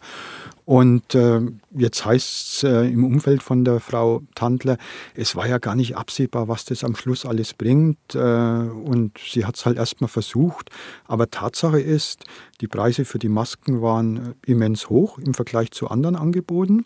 Und 0.65 1.15
äh, 1.15 1.41
jetzt 1.75 2.05
heißt 2.05 2.27
es 2.27 2.63
äh, 2.63 2.87
im 2.91 3.03
Umfeld 3.05 3.41
von 3.41 3.65
der 3.65 3.79
Frau 3.79 4.21
Tandler, 4.35 4.77
es 5.15 5.35
war 5.35 5.47
ja 5.47 5.57
gar 5.57 5.75
nicht 5.75 5.97
absehbar, 5.97 6.47
was 6.47 6.63
das 6.63 6.83
am 6.83 6.95
Schluss 6.95 7.25
alles 7.25 7.55
bringt. 7.55 7.97
Äh, 8.13 8.19
und 8.19 9.17
sie 9.17 9.45
hat 9.45 9.55
es 9.55 9.65
halt 9.65 9.77
erstmal 9.77 10.09
versucht. 10.09 10.69
Aber 11.07 11.31
Tatsache 11.31 11.79
ist, 11.79 12.23
die 12.61 12.67
Preise 12.67 13.03
für 13.03 13.17
die 13.17 13.29
Masken 13.29 13.81
waren 13.81 14.17
äh, 14.45 14.51
immens 14.51 14.89
hoch 14.89 15.17
im 15.17 15.33
Vergleich 15.33 15.71
zu 15.71 15.87
anderen 15.87 16.15
Angeboten. 16.15 16.85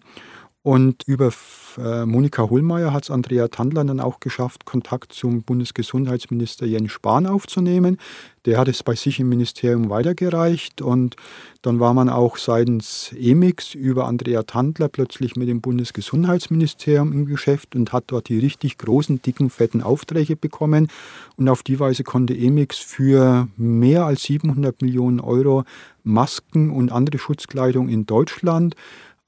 Und 0.61 1.03
über 1.07 1.31
äh, 1.77 2.05
Monika 2.05 2.49
Hohlmeier 2.49 2.91
hat 2.91 3.03
es 3.03 3.11
Andrea 3.11 3.47
Tandler 3.47 3.85
dann 3.85 4.01
auch 4.01 4.19
geschafft, 4.19 4.65
Kontakt 4.65 5.13
zum 5.13 5.41
Bundesgesundheitsminister 5.43 6.65
Jens 6.65 6.91
Spahn 6.91 7.27
aufzunehmen. 7.27 7.97
Der 8.45 8.57
hat 8.57 8.67
es 8.67 8.83
bei 8.83 8.95
sich 8.95 9.21
im 9.21 9.29
Ministerium 9.29 9.89
weitergereicht 9.89 10.81
und 10.81 11.15
dann 11.61 11.79
war 11.79 11.93
man 11.93 12.09
auch 12.09 12.35
seitens 12.35 13.13
EMIX 13.17 13.75
über 13.75 14.05
Andrea 14.05 14.43
Tandler 14.43 14.89
plötzlich 14.89 15.37
mit 15.37 15.47
dem 15.47 15.61
Bundesgesundheitsministerium 15.61 17.13
im 17.13 17.25
Geschäft 17.25 17.75
und 17.75 17.93
hat 17.93 18.05
dort 18.07 18.27
die 18.27 18.39
richtig 18.39 18.77
großen, 18.77 19.21
dicken, 19.21 19.49
fetten 19.49 19.81
Aufträge 19.81 20.35
bekommen. 20.35 20.89
Und 21.37 21.47
auf 21.47 21.63
die 21.63 21.79
Weise 21.79 22.03
konnte 22.03 22.33
EMIX 22.35 22.79
für 22.79 23.47
mehr 23.55 24.05
als 24.05 24.23
700 24.23 24.81
Millionen 24.81 25.21
Euro 25.21 25.63
Masken 26.03 26.71
und 26.71 26.91
andere 26.91 27.17
Schutzkleidung 27.17 27.87
in 27.87 28.05
Deutschland 28.05 28.75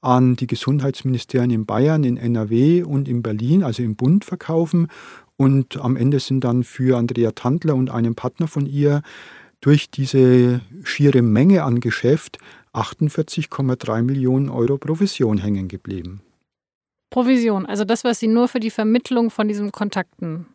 an 0.02 0.36
die 0.36 0.46
Gesundheitsministerien 0.46 1.50
in 1.50 1.64
Bayern, 1.64 2.04
in 2.04 2.16
NRW 2.18 2.82
und 2.82 3.08
in 3.08 3.22
Berlin, 3.22 3.62
also 3.62 3.82
im 3.82 3.96
Bund, 3.96 4.24
verkaufen. 4.24 4.88
Und 5.36 5.78
am 5.78 5.96
Ende 5.96 6.20
sind 6.20 6.44
dann 6.44 6.64
für 6.64 6.98
Andrea 6.98 7.30
Tandler 7.32 7.74
und 7.74 7.90
einen 7.90 8.14
Partner 8.14 8.48
von 8.48 8.66
ihr 8.66 9.02
durch 9.60 9.90
diese 9.90 10.60
schiere 10.82 11.22
Menge 11.22 11.62
an 11.62 11.80
Geschäft 11.80 12.38
48,3 12.74 14.02
Millionen 14.02 14.48
Euro 14.48 14.76
Provision 14.76 15.38
hängen 15.38 15.68
geblieben. 15.68 16.20
Provision, 17.10 17.66
also 17.66 17.84
das, 17.84 18.04
was 18.04 18.18
Sie 18.18 18.26
nur 18.26 18.48
für 18.48 18.60
die 18.60 18.70
Vermittlung 18.70 19.30
von 19.30 19.46
diesen 19.46 19.70
Kontakten. 19.70 20.46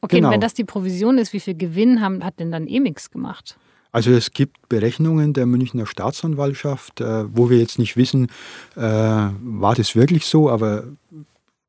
Okay, 0.00 0.16
genau. 0.16 0.30
wenn 0.30 0.40
das 0.40 0.52
die 0.52 0.64
Provision 0.64 1.16
ist, 1.16 1.32
wie 1.32 1.40
viel 1.40 1.54
Gewinn 1.56 2.00
haben, 2.00 2.24
hat 2.24 2.40
denn 2.40 2.50
dann 2.50 2.66
Emix 2.66 3.10
gemacht? 3.10 3.56
Also 3.92 4.10
es 4.10 4.32
gibt 4.32 4.68
Berechnungen 4.70 5.34
der 5.34 5.44
Münchner 5.44 5.86
Staatsanwaltschaft, 5.86 7.02
äh, 7.02 7.24
wo 7.36 7.50
wir 7.50 7.58
jetzt 7.58 7.78
nicht 7.78 7.96
wissen, 7.96 8.28
äh, 8.74 8.80
war 8.80 9.74
das 9.74 9.94
wirklich 9.94 10.24
so, 10.26 10.50
aber 10.50 10.84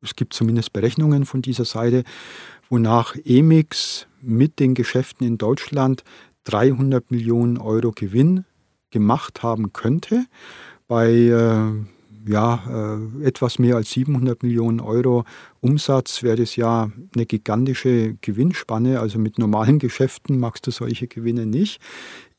es 0.02 0.16
gibt 0.16 0.34
zumindest 0.34 0.72
Berechnungen 0.72 1.26
von 1.26 1.42
dieser 1.42 1.66
Seite, 1.66 2.04
wonach 2.70 3.16
Emix 3.26 4.08
mit 4.22 4.60
den 4.60 4.74
Geschäften 4.74 5.28
in 5.28 5.38
Deutschland 5.38 6.04
300 6.46 7.12
Millionen 7.12 7.58
Euro 7.58 7.92
Gewinn 7.92 8.46
gemacht 8.90 9.44
haben 9.44 9.74
könnte. 9.74 10.26
Bei 10.88 11.10
äh, 11.10 11.72
ja, 12.26 12.64
äh, 13.22 13.26
etwas 13.26 13.60
mehr 13.60 13.76
als 13.76 13.92
700 13.92 14.44
Millionen 14.44 14.80
Euro 14.80 15.26
Umsatz 15.62 16.24
wäre 16.24 16.38
das 16.38 16.56
ja 16.56 16.92
eine 17.16 17.26
gigantische 17.26 18.16
Gewinnspanne. 18.22 19.00
Also 19.00 19.20
mit 19.20 19.40
normalen 19.40 19.80
Geschäften 19.80 20.40
magst 20.40 20.68
du 20.68 20.72
solche 20.72 21.08
Gewinne 21.08 21.46
nicht. 21.46 21.80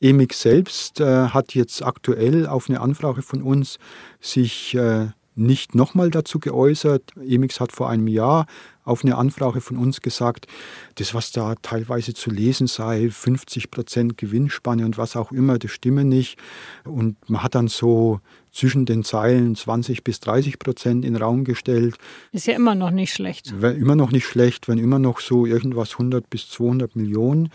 EMIX 0.01 0.41
selbst 0.41 0.99
äh, 0.99 1.27
hat 1.29 1.55
jetzt 1.55 1.83
aktuell 1.83 2.47
auf 2.47 2.69
eine 2.69 2.81
Anfrage 2.81 3.21
von 3.21 3.41
uns 3.41 3.79
sich 4.19 4.75
äh, 4.75 5.07
nicht 5.35 5.75
nochmal 5.75 6.09
dazu 6.09 6.39
geäußert. 6.39 7.11
Emix 7.17 7.59
hat 7.59 7.71
vor 7.71 7.89
einem 7.89 8.07
Jahr 8.07 8.45
auf 8.83 9.03
eine 9.03 9.17
Anfrage 9.17 9.61
von 9.61 9.77
uns 9.77 10.01
gesagt, 10.01 10.47
das, 10.95 11.13
was 11.13 11.31
da 11.31 11.55
teilweise 11.61 12.13
zu 12.13 12.29
lesen 12.29 12.67
sei, 12.67 13.09
50 13.09 13.71
Prozent 13.71 14.17
Gewinnspanne 14.17 14.85
und 14.85 14.97
was 14.97 15.15
auch 15.15 15.31
immer, 15.31 15.57
das 15.57 15.71
stimme 15.71 16.05
nicht. 16.05 16.37
Und 16.83 17.17
man 17.29 17.43
hat 17.43 17.55
dann 17.55 17.67
so 17.67 18.19
zwischen 18.51 18.85
den 18.85 19.03
Zeilen 19.03 19.55
20 19.55 20.03
bis 20.03 20.19
30 20.21 20.59
Prozent 20.59 21.03
in 21.03 21.13
den 21.13 21.21
Raum 21.21 21.43
gestellt. 21.43 21.95
Ist 22.31 22.47
ja 22.47 22.55
immer 22.55 22.75
noch 22.75 22.91
nicht 22.91 23.13
schlecht. 23.13 23.51
Immer 23.51 23.95
noch 23.95 24.11
nicht 24.11 24.25
schlecht, 24.25 24.67
wenn 24.67 24.77
immer 24.77 24.99
noch 24.99 25.19
so 25.19 25.45
irgendwas 25.45 25.93
100 25.93 26.29
bis 26.29 26.49
200 26.49 26.95
Millionen. 26.95 27.49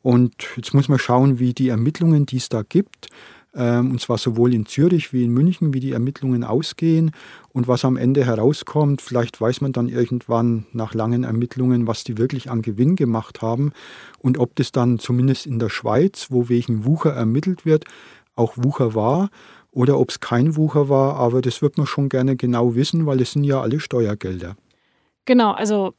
Und 0.00 0.34
jetzt 0.56 0.72
muss 0.74 0.88
man 0.88 0.98
schauen, 0.98 1.38
wie 1.38 1.52
die 1.52 1.68
Ermittlungen, 1.68 2.24
die 2.24 2.36
es 2.36 2.48
da 2.48 2.62
gibt, 2.62 3.08
und 3.58 4.00
zwar 4.00 4.18
sowohl 4.18 4.54
in 4.54 4.66
Zürich 4.66 5.12
wie 5.12 5.24
in 5.24 5.32
München, 5.32 5.74
wie 5.74 5.80
die 5.80 5.90
Ermittlungen 5.90 6.44
ausgehen 6.44 7.10
und 7.52 7.66
was 7.66 7.84
am 7.84 7.96
Ende 7.96 8.24
herauskommt. 8.24 9.02
Vielleicht 9.02 9.40
weiß 9.40 9.62
man 9.62 9.72
dann 9.72 9.88
irgendwann 9.88 10.66
nach 10.72 10.94
langen 10.94 11.24
Ermittlungen, 11.24 11.88
was 11.88 12.04
die 12.04 12.18
wirklich 12.18 12.50
an 12.50 12.62
Gewinn 12.62 12.94
gemacht 12.94 13.42
haben 13.42 13.72
und 14.20 14.38
ob 14.38 14.54
das 14.54 14.70
dann 14.70 15.00
zumindest 15.00 15.46
in 15.46 15.58
der 15.58 15.70
Schweiz, 15.70 16.28
wo 16.30 16.48
wegen 16.48 16.84
Wucher 16.84 17.10
ermittelt 17.10 17.66
wird, 17.66 17.84
auch 18.36 18.52
Wucher 18.56 18.94
war 18.94 19.28
oder 19.72 19.98
ob 19.98 20.10
es 20.10 20.20
kein 20.20 20.54
Wucher 20.54 20.88
war. 20.88 21.16
Aber 21.16 21.40
das 21.40 21.60
wird 21.60 21.78
man 21.78 21.86
schon 21.88 22.08
gerne 22.08 22.36
genau 22.36 22.76
wissen, 22.76 23.06
weil 23.06 23.20
es 23.20 23.32
sind 23.32 23.42
ja 23.42 23.60
alle 23.60 23.80
Steuergelder. 23.80 24.56
Genau, 25.24 25.50
also 25.50 25.94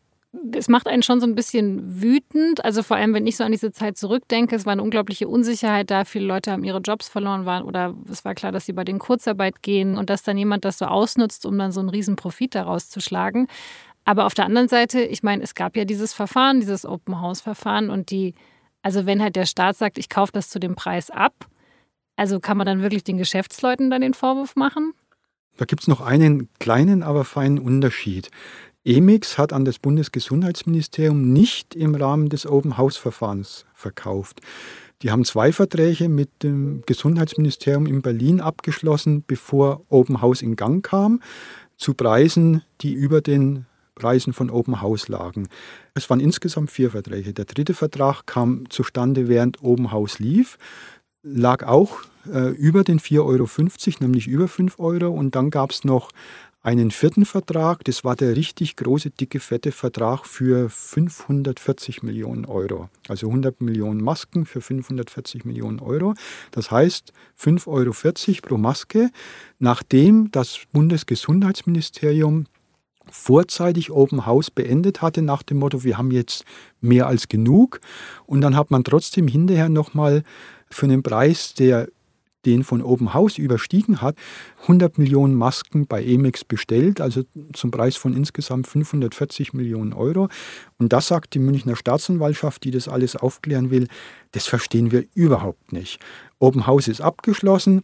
es 0.51 0.67
macht 0.67 0.87
einen 0.87 1.01
schon 1.01 1.19
so 1.19 1.25
ein 1.25 1.35
bisschen 1.35 2.01
wütend. 2.01 2.63
Also 2.63 2.83
vor 2.83 2.97
allem, 2.97 3.13
wenn 3.13 3.25
ich 3.25 3.37
so 3.37 3.43
an 3.43 3.51
diese 3.51 3.71
Zeit 3.71 3.97
zurückdenke, 3.97 4.55
es 4.55 4.65
war 4.65 4.73
eine 4.73 4.83
unglaubliche 4.83 5.27
Unsicherheit 5.27 5.89
da. 5.89 6.05
Viele 6.05 6.25
Leute 6.25 6.51
haben 6.51 6.63
ihre 6.63 6.79
Jobs 6.79 7.09
verloren 7.09 7.45
waren 7.45 7.63
oder 7.63 7.95
es 8.09 8.23
war 8.25 8.35
klar, 8.35 8.51
dass 8.51 8.65
sie 8.65 8.73
bei 8.73 8.83
den 8.83 8.99
Kurzarbeit 8.99 9.63
gehen 9.63 9.97
und 9.97 10.09
dass 10.09 10.23
dann 10.23 10.37
jemand 10.37 10.65
das 10.65 10.77
so 10.77 10.85
ausnutzt, 10.85 11.45
um 11.45 11.57
dann 11.57 11.71
so 11.71 11.79
einen 11.79 11.89
riesen 11.89 12.15
Profit 12.15 12.53
daraus 12.53 12.89
zu 12.89 12.99
schlagen. 12.99 13.47
Aber 14.05 14.25
auf 14.25 14.33
der 14.33 14.45
anderen 14.45 14.67
Seite, 14.67 15.01
ich 15.01 15.23
meine, 15.23 15.43
es 15.43 15.55
gab 15.55 15.75
ja 15.75 15.85
dieses 15.85 16.13
Verfahren, 16.13 16.59
dieses 16.59 16.85
Open 16.85 17.21
House 17.21 17.41
Verfahren 17.41 17.89
und 17.89 18.11
die, 18.11 18.35
also 18.81 19.05
wenn 19.05 19.21
halt 19.21 19.35
der 19.35 19.45
Staat 19.45 19.77
sagt, 19.77 19.97
ich 19.97 20.09
kaufe 20.09 20.31
das 20.31 20.49
zu 20.49 20.59
dem 20.59 20.75
Preis 20.75 21.09
ab, 21.09 21.47
also 22.15 22.39
kann 22.39 22.57
man 22.57 22.65
dann 22.65 22.81
wirklich 22.81 23.03
den 23.03 23.17
Geschäftsleuten 23.17 23.89
dann 23.89 24.01
den 24.01 24.13
Vorwurf 24.13 24.55
machen? 24.55 24.93
Da 25.57 25.65
gibt 25.65 25.81
es 25.81 25.87
noch 25.87 26.01
einen 26.01 26.49
kleinen, 26.59 27.03
aber 27.03 27.25
feinen 27.25 27.59
Unterschied. 27.59 28.29
Emix 28.85 29.37
hat 29.37 29.51
an 29.51 29.65
das 29.65 29.77
Bundesgesundheitsministerium 29.79 31.33
nicht 31.33 31.75
im 31.75 31.95
Rahmen 31.95 32.29
des 32.29 32.45
Open 32.45 32.77
House 32.77 32.97
Verfahrens 32.97 33.65
verkauft. 33.73 34.41
Die 35.01 35.11
haben 35.11 35.25
zwei 35.25 35.51
Verträge 35.51 36.09
mit 36.09 36.43
dem 36.43 36.83
Gesundheitsministerium 36.85 37.85
in 37.85 38.01
Berlin 38.01 38.41
abgeschlossen, 38.41 39.23
bevor 39.25 39.81
Open 39.89 40.21
House 40.21 40.41
in 40.41 40.55
Gang 40.55 40.85
kam, 40.85 41.21
zu 41.75 41.93
Preisen, 41.93 42.63
die 42.81 42.93
über 42.93 43.21
den 43.21 43.65
Preisen 43.95 44.33
von 44.33 44.49
Open 44.49 44.81
House 44.81 45.07
lagen. 45.07 45.49
Es 45.93 46.09
waren 46.09 46.19
insgesamt 46.19 46.71
vier 46.71 46.91
Verträge. 46.91 47.33
Der 47.33 47.45
dritte 47.45 47.73
Vertrag 47.73 48.25
kam 48.25 48.69
zustande, 48.69 49.27
während 49.27 49.61
Open 49.61 49.91
House 49.91 50.19
lief, 50.19 50.57
lag 51.21 51.63
auch 51.63 52.01
äh, 52.31 52.49
über 52.49 52.83
den 52.83 52.99
4,50 52.99 53.19
Euro, 53.23 53.97
nämlich 53.99 54.27
über 54.27 54.47
5 54.47 54.79
Euro. 54.79 55.09
Und 55.09 55.35
dann 55.35 55.49
gab 55.49 55.71
es 55.71 55.83
noch 55.83 56.11
einen 56.69 56.91
vierten 56.91 57.25
Vertrag, 57.25 57.83
das 57.85 58.03
war 58.03 58.15
der 58.15 58.35
richtig 58.35 58.75
große, 58.75 59.09
dicke, 59.09 59.39
fette 59.39 59.71
Vertrag 59.71 60.27
für 60.27 60.69
540 60.69 62.03
Millionen 62.03 62.45
Euro. 62.45 62.89
Also 63.07 63.25
100 63.25 63.59
Millionen 63.59 64.03
Masken 64.03 64.45
für 64.45 64.61
540 64.61 65.45
Millionen 65.45 65.79
Euro. 65.79 66.13
Das 66.51 66.69
heißt 66.69 67.11
5,40 67.39 67.65
Euro 67.67 68.41
pro 68.43 68.57
Maske, 68.57 69.09
nachdem 69.57 70.29
das 70.29 70.59
Bundesgesundheitsministerium 70.71 72.45
vorzeitig 73.09 73.89
Open 73.89 74.27
House 74.27 74.51
beendet 74.51 75.01
hatte, 75.01 75.23
nach 75.23 75.41
dem 75.41 75.57
Motto, 75.57 75.83
wir 75.83 75.97
haben 75.97 76.11
jetzt 76.11 76.45
mehr 76.81 77.07
als 77.07 77.27
genug. 77.29 77.81
Und 78.27 78.41
dann 78.41 78.55
hat 78.55 78.69
man 78.69 78.83
trotzdem 78.83 79.27
hinterher 79.27 79.69
nochmal 79.69 80.21
für 80.69 80.85
einen 80.85 81.01
Preis, 81.01 81.55
der 81.55 81.87
den 82.45 82.63
von 82.63 82.81
Open 82.81 83.13
House 83.13 83.37
überstiegen 83.37 84.01
hat, 84.01 84.15
100 84.61 84.97
Millionen 84.97 85.35
Masken 85.35 85.87
bei 85.87 86.03
Emix 86.03 86.43
bestellt, 86.43 87.01
also 87.01 87.23
zum 87.53 87.71
Preis 87.71 87.95
von 87.95 88.13
insgesamt 88.13 88.67
540 88.67 89.53
Millionen 89.53 89.93
Euro. 89.93 90.29
Und 90.77 90.93
das 90.93 91.07
sagt 91.07 91.33
die 91.33 91.39
Münchner 91.39 91.75
Staatsanwaltschaft, 91.75 92.63
die 92.63 92.71
das 92.71 92.87
alles 92.87 93.15
aufklären 93.15 93.71
will, 93.71 93.87
das 94.31 94.47
verstehen 94.47 94.91
wir 94.91 95.05
überhaupt 95.13 95.73
nicht. 95.73 95.99
Open 96.39 96.67
House 96.67 96.87
ist 96.87 97.01
abgeschlossen, 97.01 97.83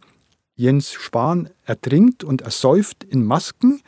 Jens 0.54 0.92
Spahn 0.92 1.50
ertrinkt 1.64 2.24
und 2.24 2.40
ersäuft 2.40 3.04
in 3.04 3.24
Masken 3.24 3.82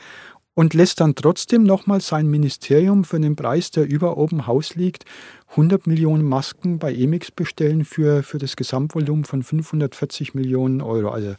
und 0.58 0.74
lässt 0.74 1.00
dann 1.00 1.14
trotzdem 1.14 1.62
nochmal 1.62 2.00
sein 2.00 2.26
Ministerium 2.26 3.04
für 3.04 3.14
einen 3.14 3.36
Preis, 3.36 3.70
der 3.70 3.88
über 3.88 4.16
Open 4.16 4.48
House 4.48 4.74
liegt, 4.74 5.04
100 5.50 5.86
Millionen 5.86 6.24
Masken 6.24 6.80
bei 6.80 6.92
Emix 6.92 7.30
bestellen 7.30 7.84
für, 7.84 8.24
für 8.24 8.38
das 8.38 8.56
Gesamtvolumen 8.56 9.24
von 9.24 9.44
540 9.44 10.34
Millionen 10.34 10.80
Euro. 10.80 11.10
Also 11.10 11.36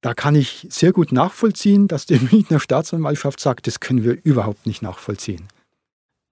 da 0.00 0.14
kann 0.14 0.34
ich 0.34 0.66
sehr 0.68 0.90
gut 0.90 1.12
nachvollziehen, 1.12 1.86
dass 1.86 2.06
die 2.06 2.18
Münchner 2.32 2.58
Staatsanwaltschaft 2.58 3.38
sagt, 3.38 3.68
das 3.68 3.78
können 3.78 4.02
wir 4.02 4.18
überhaupt 4.24 4.66
nicht 4.66 4.82
nachvollziehen. 4.82 5.46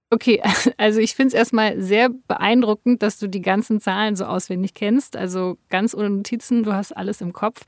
Okay, 0.09 0.41
also 0.77 0.99
ich 0.99 1.15
finde 1.15 1.29
es 1.29 1.33
erstmal 1.35 1.81
sehr 1.81 2.09
beeindruckend, 2.09 3.01
dass 3.01 3.17
du 3.17 3.27
die 3.27 3.41
ganzen 3.41 3.79
Zahlen 3.79 4.15
so 4.15 4.25
auswendig 4.25 4.73
kennst. 4.73 5.15
Also 5.15 5.57
ganz 5.69 5.93
ohne 5.93 6.09
Notizen, 6.09 6.63
du 6.63 6.73
hast 6.73 6.91
alles 6.91 7.21
im 7.21 7.33
Kopf. 7.33 7.63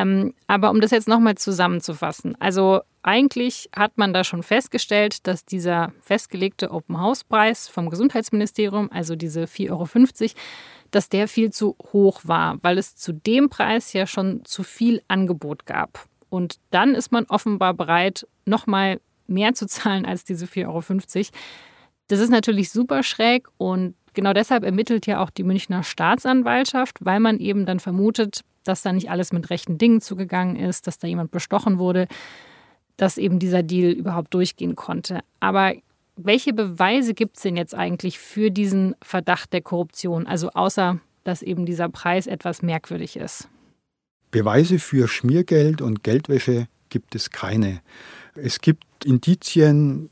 Ähm, 0.00 0.32
aber 0.46 0.70
um 0.70 0.80
das 0.80 0.92
jetzt 0.92 1.08
nochmal 1.08 1.34
zusammenzufassen, 1.34 2.34
also 2.40 2.80
eigentlich 3.02 3.68
hat 3.76 3.98
man 3.98 4.14
da 4.14 4.24
schon 4.24 4.42
festgestellt, 4.42 5.26
dass 5.26 5.44
dieser 5.44 5.92
festgelegte 6.00 6.70
Open-House-Preis 6.70 7.68
vom 7.68 7.90
Gesundheitsministerium, 7.90 8.90
also 8.90 9.14
diese 9.14 9.44
4,50 9.44 9.70
Euro, 9.70 9.88
dass 10.90 11.08
der 11.08 11.28
viel 11.28 11.50
zu 11.50 11.76
hoch 11.92 12.22
war, 12.24 12.58
weil 12.62 12.78
es 12.78 12.96
zu 12.96 13.12
dem 13.12 13.50
Preis 13.50 13.92
ja 13.92 14.06
schon 14.06 14.44
zu 14.44 14.62
viel 14.62 15.02
Angebot 15.08 15.66
gab. 15.66 16.06
Und 16.30 16.56
dann 16.70 16.94
ist 16.94 17.12
man 17.12 17.26
offenbar 17.26 17.74
bereit, 17.74 18.26
nochmal 18.46 19.00
mehr 19.26 19.52
zu 19.54 19.66
zahlen 19.66 20.06
als 20.06 20.24
diese 20.24 20.46
4,50 20.46 20.66
Euro. 20.66 20.82
Das 22.08 22.20
ist 22.20 22.30
natürlich 22.30 22.70
super 22.70 23.02
schräg 23.02 23.48
und 23.58 23.94
genau 24.14 24.32
deshalb 24.32 24.64
ermittelt 24.64 25.06
ja 25.06 25.22
auch 25.22 25.30
die 25.30 25.44
Münchner 25.44 25.82
Staatsanwaltschaft, 25.82 26.96
weil 27.00 27.20
man 27.20 27.38
eben 27.38 27.66
dann 27.66 27.80
vermutet, 27.80 28.40
dass 28.64 28.82
da 28.82 28.92
nicht 28.92 29.10
alles 29.10 29.32
mit 29.32 29.50
rechten 29.50 29.78
Dingen 29.78 30.00
zugegangen 30.00 30.56
ist, 30.56 30.86
dass 30.86 30.98
da 30.98 31.06
jemand 31.08 31.30
bestochen 31.30 31.78
wurde, 31.78 32.06
dass 32.96 33.18
eben 33.18 33.38
dieser 33.38 33.62
Deal 33.62 33.92
überhaupt 33.92 34.34
durchgehen 34.34 34.74
konnte. 34.74 35.20
Aber 35.40 35.74
welche 36.16 36.52
Beweise 36.52 37.14
gibt 37.14 37.36
es 37.36 37.42
denn 37.42 37.56
jetzt 37.56 37.74
eigentlich 37.74 38.18
für 38.18 38.50
diesen 38.50 38.94
Verdacht 39.02 39.52
der 39.52 39.62
Korruption? 39.62 40.26
Also 40.26 40.50
außer, 40.50 41.00
dass 41.24 41.42
eben 41.42 41.64
dieser 41.64 41.88
Preis 41.88 42.26
etwas 42.26 42.62
merkwürdig 42.62 43.16
ist. 43.16 43.48
Beweise 44.30 44.78
für 44.78 45.08
Schmiergeld 45.08 45.80
und 45.80 46.04
Geldwäsche 46.04 46.68
gibt 46.88 47.14
es 47.14 47.30
keine. 47.30 47.80
Es 48.34 48.60
gibt 48.60 48.84
Indizien, 49.04 50.10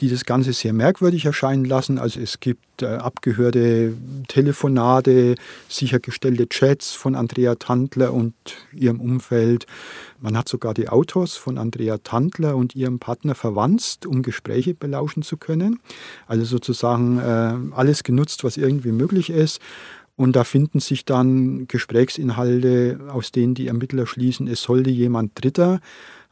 die 0.00 0.10
das 0.10 0.24
Ganze 0.24 0.52
sehr 0.52 0.72
merkwürdig 0.72 1.24
erscheinen 1.24 1.64
lassen. 1.64 1.98
Also 1.98 2.20
es 2.20 2.40
gibt 2.40 2.82
äh, 2.82 2.86
abgehörte 2.86 3.94
Telefonate, 4.26 5.36
sichergestellte 5.68 6.48
Chats 6.48 6.92
von 6.92 7.14
Andrea 7.14 7.54
Tandler 7.54 8.12
und 8.12 8.34
ihrem 8.72 9.00
Umfeld. 9.00 9.66
Man 10.20 10.36
hat 10.36 10.48
sogar 10.48 10.74
die 10.74 10.88
Autos 10.88 11.36
von 11.36 11.58
Andrea 11.58 11.98
Tandler 11.98 12.56
und 12.56 12.74
ihrem 12.74 12.98
Partner 12.98 13.36
verwandt, 13.36 14.00
um 14.06 14.22
Gespräche 14.22 14.74
belauschen 14.74 15.22
zu 15.22 15.36
können. 15.36 15.78
Also 16.26 16.44
sozusagen 16.44 17.18
äh, 17.18 17.74
alles 17.76 18.02
genutzt, 18.02 18.42
was 18.42 18.56
irgendwie 18.56 18.92
möglich 18.92 19.30
ist. 19.30 19.60
Und 20.16 20.36
da 20.36 20.44
finden 20.44 20.80
sich 20.80 21.04
dann 21.04 21.66
Gesprächsinhalte, 21.66 23.00
aus 23.08 23.32
denen 23.32 23.54
die 23.54 23.66
Ermittler 23.68 24.06
schließen, 24.06 24.46
es 24.46 24.62
sollte 24.62 24.90
jemand 24.90 25.32
Dritter 25.34 25.80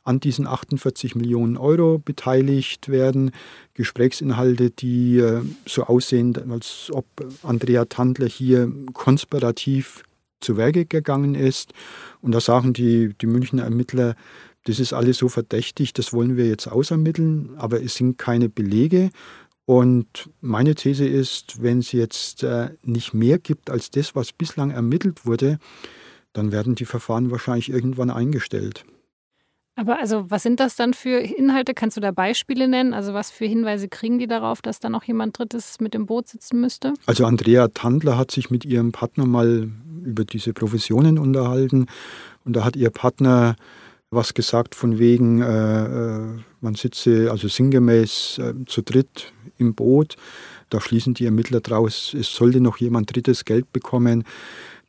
an 0.05 0.21
diesen 0.21 0.47
48 0.47 1.15
Millionen 1.15 1.57
Euro 1.57 1.99
beteiligt 1.99 2.89
werden. 2.89 3.31
Gesprächsinhalte, 3.75 4.71
die 4.71 5.19
äh, 5.19 5.43
so 5.67 5.85
aussehen, 5.85 6.51
als 6.51 6.91
ob 6.93 7.07
Andrea 7.43 7.85
Tandler 7.85 8.29
hier 8.29 8.71
konspirativ 8.93 10.03
zu 10.41 10.57
Werke 10.57 10.87
gegangen 10.87 11.35
ist. 11.35 11.73
Und 12.21 12.33
da 12.33 12.41
sagen 12.41 12.73
die, 12.73 13.15
die 13.21 13.27
Münchner 13.27 13.65
Ermittler, 13.65 14.17
das 14.65 14.79
ist 14.79 14.93
alles 14.93 15.19
so 15.19 15.29
verdächtig, 15.29 15.93
das 15.93 16.13
wollen 16.13 16.37
wir 16.37 16.47
jetzt 16.47 16.69
ausermitteln, 16.69 17.51
aber 17.57 17.83
es 17.83 17.95
sind 17.95 18.19
keine 18.19 18.49
Belege. 18.49 19.11
Und 19.65 20.31
meine 20.41 20.75
These 20.75 21.07
ist, 21.07 21.63
wenn 21.63 21.79
es 21.79 21.93
jetzt 21.93 22.43
äh, 22.43 22.71
nicht 22.83 23.15
mehr 23.15 23.39
gibt 23.39 23.71
als 23.71 23.91
das, 23.91 24.15
was 24.15 24.33
bislang 24.33 24.71
ermittelt 24.71 25.25
wurde, 25.25 25.59
dann 26.33 26.53
werden 26.53 26.75
die 26.75 26.85
Verfahren 26.85 27.31
wahrscheinlich 27.31 27.71
irgendwann 27.71 28.11
eingestellt. 28.11 28.85
Aber 29.75 29.99
also, 29.99 30.31
was 30.31 30.43
sind 30.43 30.61
das 30.61 30.77
dann 30.77 30.93
für 30.93 31.19
Inhalte? 31.19 31.73
Kannst 31.73 31.97
du 31.97 32.01
da 32.03 32.11
Beispiele 32.11 32.69
nennen? 32.69 32.93
Also, 32.93 33.15
was 33.15 33.31
für 33.31 33.47
Hinweise 33.47 33.89
kriegen 33.89 34.19
die 34.19 34.27
darauf, 34.27 34.61
dass 34.61 34.81
da 34.81 34.91
noch 34.91 35.05
jemand 35.05 35.39
Drittes 35.39 35.81
mit 35.81 35.95
im 35.95 36.05
Boot 36.05 36.29
sitzen 36.29 36.61
müsste? 36.61 36.93
Also, 37.07 37.25
Andrea 37.25 37.69
Tandler 37.69 38.19
hat 38.19 38.31
sich 38.31 38.51
mit 38.51 38.67
ihrem 38.67 38.93
Partner 38.93 39.25
mal 39.25 39.71
über 40.05 40.25
diese 40.25 40.53
Professionen 40.53 41.19
unterhalten. 41.19 41.87
Und 42.45 42.55
da 42.55 42.65
hat 42.65 42.77
ihr 42.77 42.91
Partner 42.91 43.57
was 44.11 44.35
gesagt 44.35 44.75
von 44.75 44.99
wegen, 44.99 45.41
äh, 45.41 45.85
äh 45.85 46.39
man 46.61 46.75
sitze 46.75 47.31
also 47.31 47.49
sinngemäß 47.49 48.39
äh, 48.39 48.55
zu 48.67 48.83
dritt 48.83 49.33
im 49.59 49.75
Boot. 49.75 50.17
Da 50.69 50.81
schließen 50.81 51.15
die 51.15 51.25
Ermittler 51.25 51.61
draus, 51.61 52.15
es 52.19 52.33
sollte 52.33 52.61
noch 52.61 52.77
jemand 52.77 53.15
Drittes 53.15 53.45
Geld 53.45 53.73
bekommen. 53.73 54.25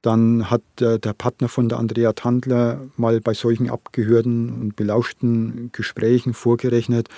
Dann 0.03 0.51
hat 0.51 0.62
äh, 0.81 1.00
der 1.00 1.13
Partner 1.13 1.48
von 1.48 1.69
der 1.69 1.79
Andrea 1.79 2.13
Tandler 2.13 2.81
mal 2.98 3.22
bei 3.22 3.33
solchen 3.33 3.69
abgehörten 3.69 4.50
und 4.62 4.75
belauschten 4.75 5.69
Gesprächen 5.72 6.33
vorgerechnet, 6.33 7.10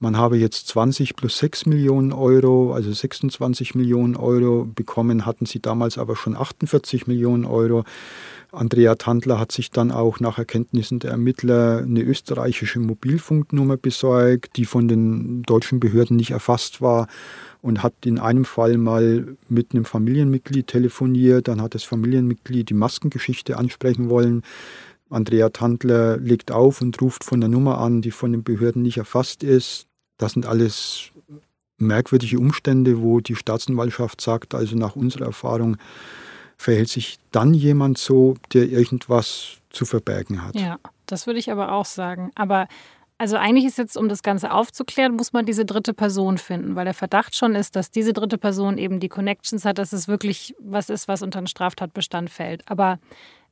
man 0.00 0.18
habe 0.18 0.36
jetzt 0.36 0.68
20 0.68 1.16
plus 1.16 1.38
6 1.38 1.64
Millionen 1.64 2.12
Euro, 2.12 2.74
also 2.74 2.92
26 2.92 3.74
Millionen 3.74 4.16
Euro 4.16 4.66
bekommen, 4.66 5.24
hatten 5.24 5.46
sie 5.46 5.60
damals 5.60 5.96
aber 5.96 6.14
schon 6.14 6.36
48 6.36 7.06
Millionen 7.06 7.46
Euro. 7.46 7.84
Andrea 8.54 8.94
Tandler 8.94 9.38
hat 9.38 9.52
sich 9.52 9.70
dann 9.70 9.90
auch 9.90 10.20
nach 10.20 10.38
Erkenntnissen 10.38 10.98
der 10.98 11.10
Ermittler 11.10 11.78
eine 11.78 12.02
österreichische 12.02 12.80
Mobilfunknummer 12.80 13.76
besorgt, 13.76 14.56
die 14.56 14.64
von 14.64 14.88
den 14.88 15.42
deutschen 15.42 15.80
Behörden 15.80 16.16
nicht 16.16 16.30
erfasst 16.30 16.80
war 16.80 17.08
und 17.62 17.82
hat 17.82 17.94
in 18.04 18.18
einem 18.18 18.44
Fall 18.44 18.78
mal 18.78 19.36
mit 19.48 19.72
einem 19.72 19.84
Familienmitglied 19.84 20.66
telefoniert. 20.66 21.48
Dann 21.48 21.60
hat 21.60 21.74
das 21.74 21.84
Familienmitglied 21.84 22.70
die 22.70 22.74
Maskengeschichte 22.74 23.56
ansprechen 23.58 24.08
wollen. 24.08 24.42
Andrea 25.10 25.50
Tandler 25.50 26.16
legt 26.18 26.50
auf 26.50 26.80
und 26.80 27.00
ruft 27.00 27.24
von 27.24 27.40
der 27.40 27.48
Nummer 27.48 27.78
an, 27.78 28.02
die 28.02 28.10
von 28.10 28.32
den 28.32 28.42
Behörden 28.42 28.82
nicht 28.82 28.98
erfasst 28.98 29.42
ist. 29.42 29.86
Das 30.18 30.32
sind 30.32 30.46
alles 30.46 31.10
merkwürdige 31.78 32.38
Umstände, 32.38 33.00
wo 33.00 33.20
die 33.20 33.36
Staatsanwaltschaft 33.36 34.20
sagt, 34.20 34.54
also 34.54 34.76
nach 34.76 34.96
unserer 34.96 35.26
Erfahrung 35.26 35.76
verhält 36.56 36.88
sich 36.88 37.18
dann 37.32 37.54
jemand 37.54 37.98
so, 37.98 38.34
der 38.52 38.68
irgendwas 38.68 39.58
zu 39.70 39.84
verbergen 39.84 40.44
hat. 40.44 40.54
Ja, 40.54 40.78
das 41.06 41.26
würde 41.26 41.38
ich 41.38 41.50
aber 41.50 41.72
auch 41.72 41.84
sagen. 41.84 42.30
Aber 42.34 42.68
also 43.18 43.36
eigentlich 43.36 43.64
ist 43.64 43.78
jetzt, 43.78 43.96
um 43.96 44.08
das 44.08 44.22
Ganze 44.22 44.52
aufzuklären, 44.52 45.14
muss 45.14 45.32
man 45.32 45.46
diese 45.46 45.64
dritte 45.64 45.94
Person 45.94 46.36
finden, 46.38 46.74
weil 46.74 46.84
der 46.84 46.94
Verdacht 46.94 47.36
schon 47.36 47.54
ist, 47.54 47.76
dass 47.76 47.90
diese 47.90 48.12
dritte 48.12 48.38
Person 48.38 48.76
eben 48.76 48.98
die 48.98 49.08
Connections 49.08 49.64
hat, 49.64 49.78
dass 49.78 49.92
es 49.92 50.08
wirklich 50.08 50.54
was 50.58 50.90
ist, 50.90 51.06
was 51.06 51.22
unter 51.22 51.38
einen 51.38 51.46
Straftatbestand 51.46 52.30
fällt. 52.30 52.68
Aber 52.68 52.98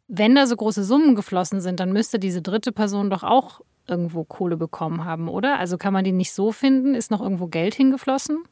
wenn 0.08 0.34
da 0.34 0.46
so 0.46 0.56
große 0.56 0.84
Summen 0.84 1.14
geflossen 1.14 1.60
sind, 1.60 1.78
dann 1.80 1.92
müsste 1.92 2.18
diese 2.18 2.42
dritte 2.42 2.72
Person 2.72 3.08
doch 3.08 3.22
auch 3.22 3.60
irgendwo 3.86 4.24
Kohle 4.24 4.56
bekommen 4.56 5.04
haben, 5.04 5.28
oder? 5.28 5.58
Also 5.58 5.78
kann 5.78 5.92
man 5.92 6.04
die 6.04 6.12
nicht 6.12 6.32
so 6.32 6.52
finden? 6.52 6.94
Ist 6.94 7.10
noch 7.10 7.20
irgendwo 7.20 7.46
Geld 7.46 7.74
hingeflossen? 7.74 8.44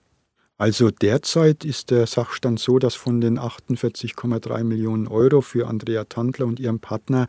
Also 0.61 0.91
derzeit 0.91 1.65
ist 1.65 1.91
der 1.91 2.07
Sachstand 2.07 2.61
so, 2.61 2.79
dass 2.79 2.95
von 2.95 3.23
den 3.23 3.39
48,3 3.39 4.63
Millionen 4.63 5.09
Euro 5.09 5.41
für 5.41 5.67
Andrea 5.67 6.05
Tandler 6.05 6.45
und 6.45 6.61
ihrem 6.61 6.81
Partner 6.81 7.29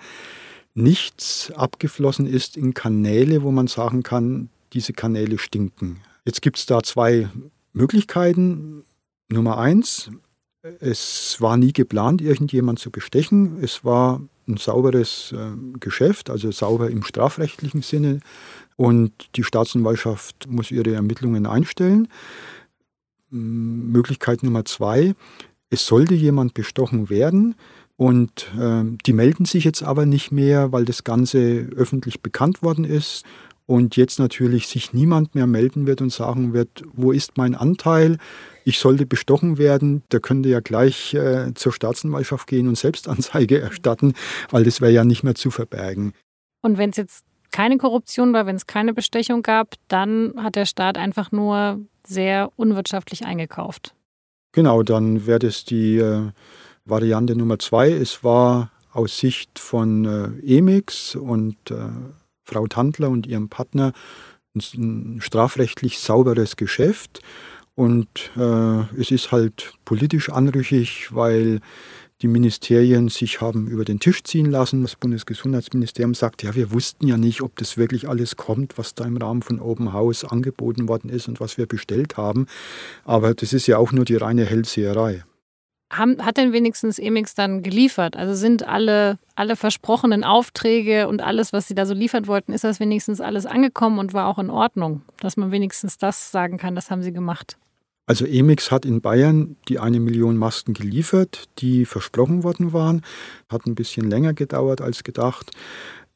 nichts 0.73 1.49
abgeflossen 1.55 2.27
ist 2.27 2.57
in 2.57 2.73
Kanäle, 2.73 3.41
wo 3.41 3.51
man 3.51 3.67
sagen 3.67 4.03
kann, 4.03 4.49
diese 4.73 4.91
Kanäle 4.91 5.37
stinken. 5.37 6.01
Jetzt 6.25 6.41
gibt 6.41 6.57
es 6.57 6.65
da 6.65 6.83
zwei 6.83 7.29
Möglichkeiten. 7.71 8.83
Nummer 9.29 9.57
eins, 9.59 10.11
es 10.81 11.37
war 11.39 11.55
nie 11.55 11.71
geplant, 11.71 12.21
irgendjemand 12.21 12.79
zu 12.79 12.91
bestechen. 12.91 13.63
Es 13.63 13.85
war 13.85 14.19
ein 14.45 14.57
sauberes 14.57 15.31
äh, 15.31 15.51
Geschäft, 15.79 16.29
also 16.29 16.51
sauber 16.51 16.89
im 16.89 17.03
strafrechtlichen 17.03 17.81
Sinne. 17.81 18.19
Und 18.75 19.13
die 19.37 19.45
Staatsanwaltschaft 19.45 20.47
muss 20.49 20.69
ihre 20.69 20.93
Ermittlungen 20.93 21.45
einstellen. 21.45 22.09
Möglichkeit 23.31 24.43
Nummer 24.43 24.65
zwei, 24.65 25.15
es 25.69 25.85
sollte 25.85 26.13
jemand 26.13 26.53
bestochen 26.53 27.09
werden, 27.09 27.55
und 28.01 28.51
äh, 28.59 28.83
die 29.05 29.13
melden 29.13 29.45
sich 29.45 29.63
jetzt 29.63 29.83
aber 29.83 30.07
nicht 30.07 30.31
mehr, 30.31 30.71
weil 30.71 30.85
das 30.85 31.03
Ganze 31.03 31.69
öffentlich 31.75 32.21
bekannt 32.21 32.63
worden 32.63 32.83
ist. 32.83 33.25
Und 33.67 33.95
jetzt 33.95 34.17
natürlich 34.17 34.67
sich 34.67 34.91
niemand 34.91 35.35
mehr 35.35 35.45
melden 35.45 35.85
wird 35.85 36.01
und 36.01 36.11
sagen 36.11 36.51
wird, 36.51 36.81
wo 36.93 37.11
ist 37.11 37.37
mein 37.37 37.53
Anteil? 37.53 38.17
Ich 38.65 38.79
sollte 38.79 39.05
bestochen 39.05 39.59
werden. 39.59 40.01
Der 40.11 40.19
könnte 40.19 40.49
ja 40.49 40.61
gleich 40.61 41.13
äh, 41.13 41.53
zur 41.53 41.71
Staatsanwaltschaft 41.71 42.47
gehen 42.47 42.67
und 42.67 42.75
Selbstanzeige 42.75 43.61
erstatten, 43.61 44.15
weil 44.49 44.63
das 44.63 44.81
wäre 44.81 44.91
ja 44.91 45.03
nicht 45.03 45.21
mehr 45.21 45.35
zu 45.35 45.51
verbergen. 45.51 46.13
Und 46.63 46.79
wenn 46.79 46.89
es 46.89 46.97
jetzt 46.97 47.23
keine 47.51 47.77
Korruption 47.77 48.33
war, 48.33 48.47
wenn 48.47 48.55
es 48.55 48.65
keine 48.65 48.95
Bestechung 48.95 49.43
gab, 49.43 49.75
dann 49.89 50.33
hat 50.37 50.55
der 50.55 50.65
Staat 50.65 50.97
einfach 50.97 51.31
nur 51.31 51.79
sehr 52.07 52.51
unwirtschaftlich 52.55 53.25
eingekauft. 53.25 53.93
Genau, 54.53 54.83
dann 54.83 55.25
wäre 55.25 55.39
das 55.39 55.63
die 55.63 55.97
äh, 55.97 56.31
Variante 56.85 57.35
Nummer 57.35 57.59
zwei, 57.59 57.91
es 57.91 58.23
war 58.23 58.71
aus 58.91 59.17
Sicht 59.17 59.59
von 59.59 60.05
äh, 60.05 60.57
Emix 60.57 61.15
und 61.15 61.55
äh, 61.71 61.87
Frau 62.43 62.67
Tandler 62.67 63.09
und 63.09 63.27
ihrem 63.27 63.49
Partner 63.49 63.93
ein, 64.53 65.21
strafrechtlich 65.21 65.99
sauberes 65.99 66.57
Geschäft. 66.57 67.21
Und 67.75 68.31
äh, 68.35 68.81
es 68.99 69.11
ist 69.11 69.31
halt 69.31 69.73
politisch 69.85 70.29
anrüchig, 70.29 71.15
weil 71.15 71.61
die 72.21 72.27
Ministerien 72.27 73.09
sich 73.09 73.41
haben 73.41 73.67
über 73.67 73.83
den 73.83 73.99
Tisch 73.99 74.23
ziehen 74.23 74.49
lassen. 74.49 74.81
Das 74.83 74.95
Bundesgesundheitsministerium 74.95 76.13
sagt, 76.13 76.43
ja, 76.43 76.55
wir 76.55 76.71
wussten 76.71 77.07
ja 77.07 77.17
nicht, 77.17 77.41
ob 77.41 77.55
das 77.55 77.77
wirklich 77.77 78.07
alles 78.07 78.35
kommt, 78.35 78.77
was 78.77 78.93
da 78.93 79.05
im 79.05 79.17
Rahmen 79.17 79.41
von 79.41 79.59
Open 79.59 79.93
House 79.93 80.23
angeboten 80.23 80.87
worden 80.87 81.09
ist 81.09 81.27
und 81.27 81.39
was 81.39 81.57
wir 81.57 81.65
bestellt 81.65 82.17
haben. 82.17 82.45
Aber 83.05 83.33
das 83.33 83.53
ist 83.53 83.67
ja 83.67 83.77
auch 83.77 83.91
nur 83.91 84.05
die 84.05 84.15
reine 84.15 84.45
Hellseherei. 84.45 85.23
hat 85.89 86.37
denn 86.37 86.53
wenigstens 86.53 86.99
Emix 86.99 87.33
dann 87.33 87.63
geliefert? 87.63 88.15
Also 88.15 88.35
sind 88.35 88.67
alle, 88.67 89.17
alle 89.35 89.55
versprochenen 89.55 90.23
Aufträge 90.23 91.07
und 91.07 91.21
alles, 91.21 91.53
was 91.53 91.67
sie 91.67 91.75
da 91.75 91.85
so 91.85 91.93
liefern 91.93 92.27
wollten, 92.27 92.53
ist 92.53 92.63
das 92.63 92.79
wenigstens 92.79 93.19
alles 93.19 93.45
angekommen 93.45 93.97
und 93.97 94.13
war 94.13 94.27
auch 94.27 94.37
in 94.37 94.49
Ordnung? 94.49 95.01
Dass 95.19 95.37
man 95.37 95.51
wenigstens 95.51 95.97
das 95.97 96.31
sagen 96.31 96.57
kann, 96.57 96.75
das 96.75 96.91
haben 96.91 97.01
sie 97.01 97.13
gemacht. 97.13 97.57
Also 98.11 98.25
Emix 98.25 98.71
hat 98.71 98.83
in 98.83 98.99
Bayern 98.99 99.55
die 99.69 99.79
eine 99.79 100.01
Million 100.01 100.35
Masken 100.35 100.73
geliefert, 100.73 101.45
die 101.59 101.85
versprochen 101.85 102.43
worden 102.43 102.73
waren. 102.73 103.03
Hat 103.47 103.65
ein 103.65 103.73
bisschen 103.73 104.09
länger 104.09 104.33
gedauert 104.33 104.81
als 104.81 105.05
gedacht. 105.05 105.51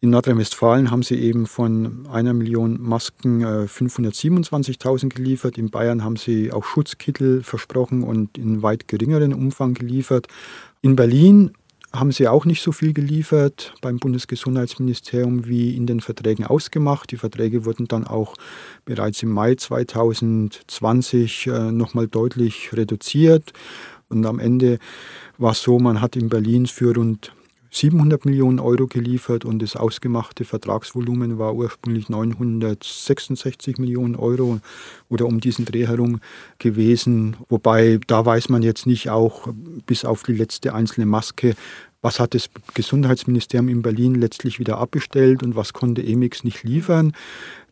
In 0.02 0.10
Nordrhein-Westfalen 0.10 0.92
haben 0.92 1.04
sie 1.04 1.16
eben 1.16 1.48
von 1.48 2.06
einer 2.12 2.34
Million 2.34 2.82
Masken 2.82 3.46
527.000 3.46 5.06
äh, 5.06 5.08
geliefert. 5.08 5.58
In 5.58 5.70
Bayern 5.70 6.04
haben 6.04 6.18
sie 6.18 6.52
auch 6.52 6.66
Schutzkittel 6.66 7.44
versprochen 7.44 8.04
und 8.04 8.38
in 8.38 8.62
weit 8.62 8.90
geringeren 8.90 9.34
Umfang 9.34 9.74
geliefert. 9.74 10.28
In 10.82 10.98
Berlin 10.98 11.54
haben 12.00 12.12
sie 12.12 12.28
auch 12.28 12.46
nicht 12.46 12.62
so 12.62 12.72
viel 12.72 12.94
geliefert 12.94 13.74
beim 13.82 13.98
Bundesgesundheitsministerium 13.98 15.48
wie 15.48 15.76
in 15.76 15.88
den 15.88 16.00
Verträgen 16.00 16.46
ausgemacht. 16.46 17.12
Die 17.12 17.18
Verträge 17.18 17.66
wurden 17.66 17.88
dann 17.88 18.06
auch 18.06 18.36
bereits 18.86 19.24
im 19.24 19.32
Mai 19.32 19.56
2020 19.56 21.48
äh, 21.48 21.72
nochmal 21.72 22.08
deutlich 22.08 22.72
reduziert. 22.74 23.54
Und 24.10 24.26
am 24.26 24.40
Ende 24.40 24.80
war 25.38 25.52
es 25.52 25.62
so, 25.62 25.80
man 25.80 26.02
hat 26.02 26.16
in 26.16 26.30
Berlin 26.30 26.68
für 26.68 26.96
rund 26.96 27.34
700 27.76 28.24
Millionen 28.24 28.60
Euro 28.60 28.88
geliefert 28.88 29.44
und 29.44 29.62
das 29.62 29.76
ausgemachte 29.76 30.46
Vertragsvolumen 30.46 31.38
war 31.38 31.56
ursprünglich 31.56 32.08
966 32.08 33.80
Millionen 33.80 34.16
Euro 34.16 34.62
oder 35.10 35.26
um 35.26 35.42
diesen 35.42 35.66
Dreh 35.66 35.86
herum 35.86 36.22
gewesen. 36.58 37.36
Wobei 37.50 38.00
da 38.08 38.26
weiß 38.26 38.48
man 38.48 38.64
jetzt 38.64 38.88
nicht 38.88 39.10
auch 39.10 39.50
bis 39.86 40.06
auf 40.06 40.24
die 40.24 40.36
letzte 40.36 40.74
einzelne 40.74 41.06
Maske, 41.06 41.56
was 42.02 42.22
hat 42.22 42.34
das 42.34 42.50
Gesundheitsministerium 42.76 43.68
in 43.68 43.82
Berlin 43.82 44.16
letztlich 44.16 44.58
wieder 44.58 44.78
abbestellt 44.78 45.44
und 45.44 45.58
was 45.58 45.74
konnte 45.74 46.02
Emix 46.02 46.46
nicht 46.46 46.64
liefern. 46.64 47.12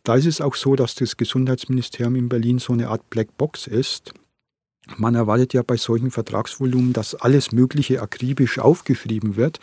Da 0.02 0.16
ist 0.16 0.26
es 0.26 0.42
auch 0.42 0.54
so, 0.54 0.76
dass 0.76 0.94
das 0.96 1.16
Gesundheitsministerium 1.16 2.14
in 2.16 2.28
Berlin 2.28 2.58
so 2.58 2.74
eine 2.74 2.88
Art 2.88 3.08
Blackbox 3.08 3.68
ist. 3.68 4.12
Man 4.96 5.14
erwartet 5.14 5.54
ja 5.54 5.62
bei 5.62 5.76
solchen 5.76 6.10
Vertragsvolumen, 6.10 6.92
dass 6.92 7.14
alles 7.14 7.52
Mögliche 7.52 8.02
akribisch 8.02 8.58
aufgeschrieben 8.58 9.36
wird. 9.36 9.58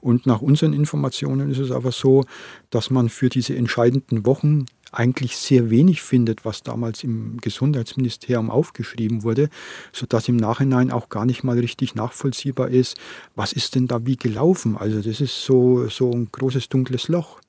Und 0.00 0.26
nach 0.26 0.42
unseren 0.42 0.72
Informationen 0.72 1.50
ist 1.50 1.58
es 1.58 1.70
aber 1.70 1.92
so, 1.92 2.24
dass 2.70 2.90
man 2.90 3.08
für 3.08 3.28
diese 3.28 3.56
entscheidenden 3.56 4.26
Wochen 4.26 4.66
eigentlich 4.94 5.36
sehr 5.36 5.70
wenig 5.70 6.02
findet, 6.02 6.44
was 6.44 6.62
damals 6.62 7.04
im 7.04 7.38
Gesundheitsministerium 7.38 8.50
aufgeschrieben 8.50 9.22
wurde, 9.22 9.48
sodass 9.92 10.28
im 10.28 10.36
Nachhinein 10.36 10.90
auch 10.90 11.08
gar 11.08 11.26
nicht 11.26 11.44
mal 11.44 11.58
richtig 11.58 11.94
nachvollziehbar 11.94 12.68
ist, 12.68 12.96
was 13.34 13.52
ist 13.52 13.74
denn 13.74 13.86
da 13.86 14.06
wie 14.06 14.16
gelaufen. 14.16 14.76
Also 14.76 15.00
das 15.00 15.20
ist 15.20 15.44
so, 15.44 15.88
so 15.88 16.10
ein 16.12 16.28
großes 16.30 16.68
dunkles 16.68 17.08
Loch. 17.08 17.40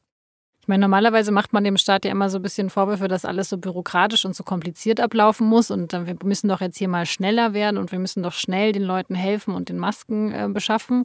Ich 0.65 0.67
meine, 0.67 0.81
normalerweise 0.81 1.31
macht 1.31 1.53
man 1.53 1.63
dem 1.63 1.77
Staat 1.77 2.05
ja 2.05 2.11
immer 2.11 2.27
so 2.31 2.39
ein 2.39 2.41
bisschen 2.41 2.71
Vorwürfe, 2.71 3.07
dass 3.07 3.23
alles 3.23 3.49
so 3.49 3.59
bürokratisch 3.59 4.25
und 4.25 4.35
so 4.35 4.43
kompliziert 4.43 4.99
ablaufen 4.99 5.45
muss 5.45 5.69
und 5.69 5.93
dann, 5.93 6.07
wir 6.07 6.15
müssen 6.23 6.47
doch 6.47 6.59
jetzt 6.59 6.79
hier 6.79 6.87
mal 6.87 7.05
schneller 7.05 7.53
werden 7.53 7.77
und 7.77 7.91
wir 7.91 7.99
müssen 7.99 8.23
doch 8.23 8.33
schnell 8.33 8.71
den 8.71 8.81
Leuten 8.81 9.13
helfen 9.13 9.53
und 9.53 9.69
den 9.69 9.77
Masken 9.77 10.31
äh, 10.31 10.49
beschaffen. 10.51 11.03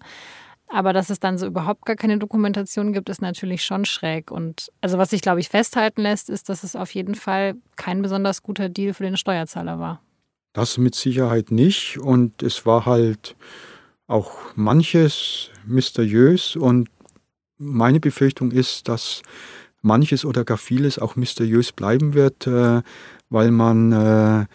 Aber 0.68 0.94
dass 0.94 1.10
es 1.10 1.20
dann 1.20 1.36
so 1.36 1.44
überhaupt 1.44 1.84
gar 1.84 1.96
keine 1.96 2.16
Dokumentation 2.16 2.94
gibt, 2.94 3.10
ist 3.10 3.20
natürlich 3.20 3.62
schon 3.62 3.84
schräg. 3.84 4.30
Und 4.30 4.72
also 4.80 4.96
was 4.96 5.10
sich, 5.10 5.20
glaube 5.20 5.40
ich, 5.40 5.50
festhalten 5.50 6.00
lässt, 6.00 6.30
ist, 6.30 6.48
dass 6.48 6.62
es 6.62 6.74
auf 6.74 6.94
jeden 6.94 7.14
Fall 7.14 7.56
kein 7.76 8.00
besonders 8.00 8.42
guter 8.42 8.70
Deal 8.70 8.94
für 8.94 9.02
den 9.02 9.18
Steuerzahler 9.18 9.78
war. 9.78 10.00
Das 10.54 10.78
mit 10.78 10.94
Sicherheit 10.94 11.50
nicht. 11.50 11.98
Und 11.98 12.42
es 12.42 12.64
war 12.64 12.86
halt 12.86 13.36
auch 14.06 14.32
manches 14.54 15.50
mysteriös 15.66 16.56
und 16.56 16.88
meine 17.60 18.00
Befürchtung 18.00 18.50
ist, 18.50 18.88
dass 18.88 19.22
manches 19.82 20.24
oder 20.24 20.44
gar 20.44 20.58
vieles 20.58 20.98
auch 20.98 21.14
mysteriös 21.14 21.72
bleiben 21.72 22.14
wird, 22.14 22.46
äh, 22.46 22.82
weil 23.28 23.50
man 23.50 23.92
äh, 23.92 24.46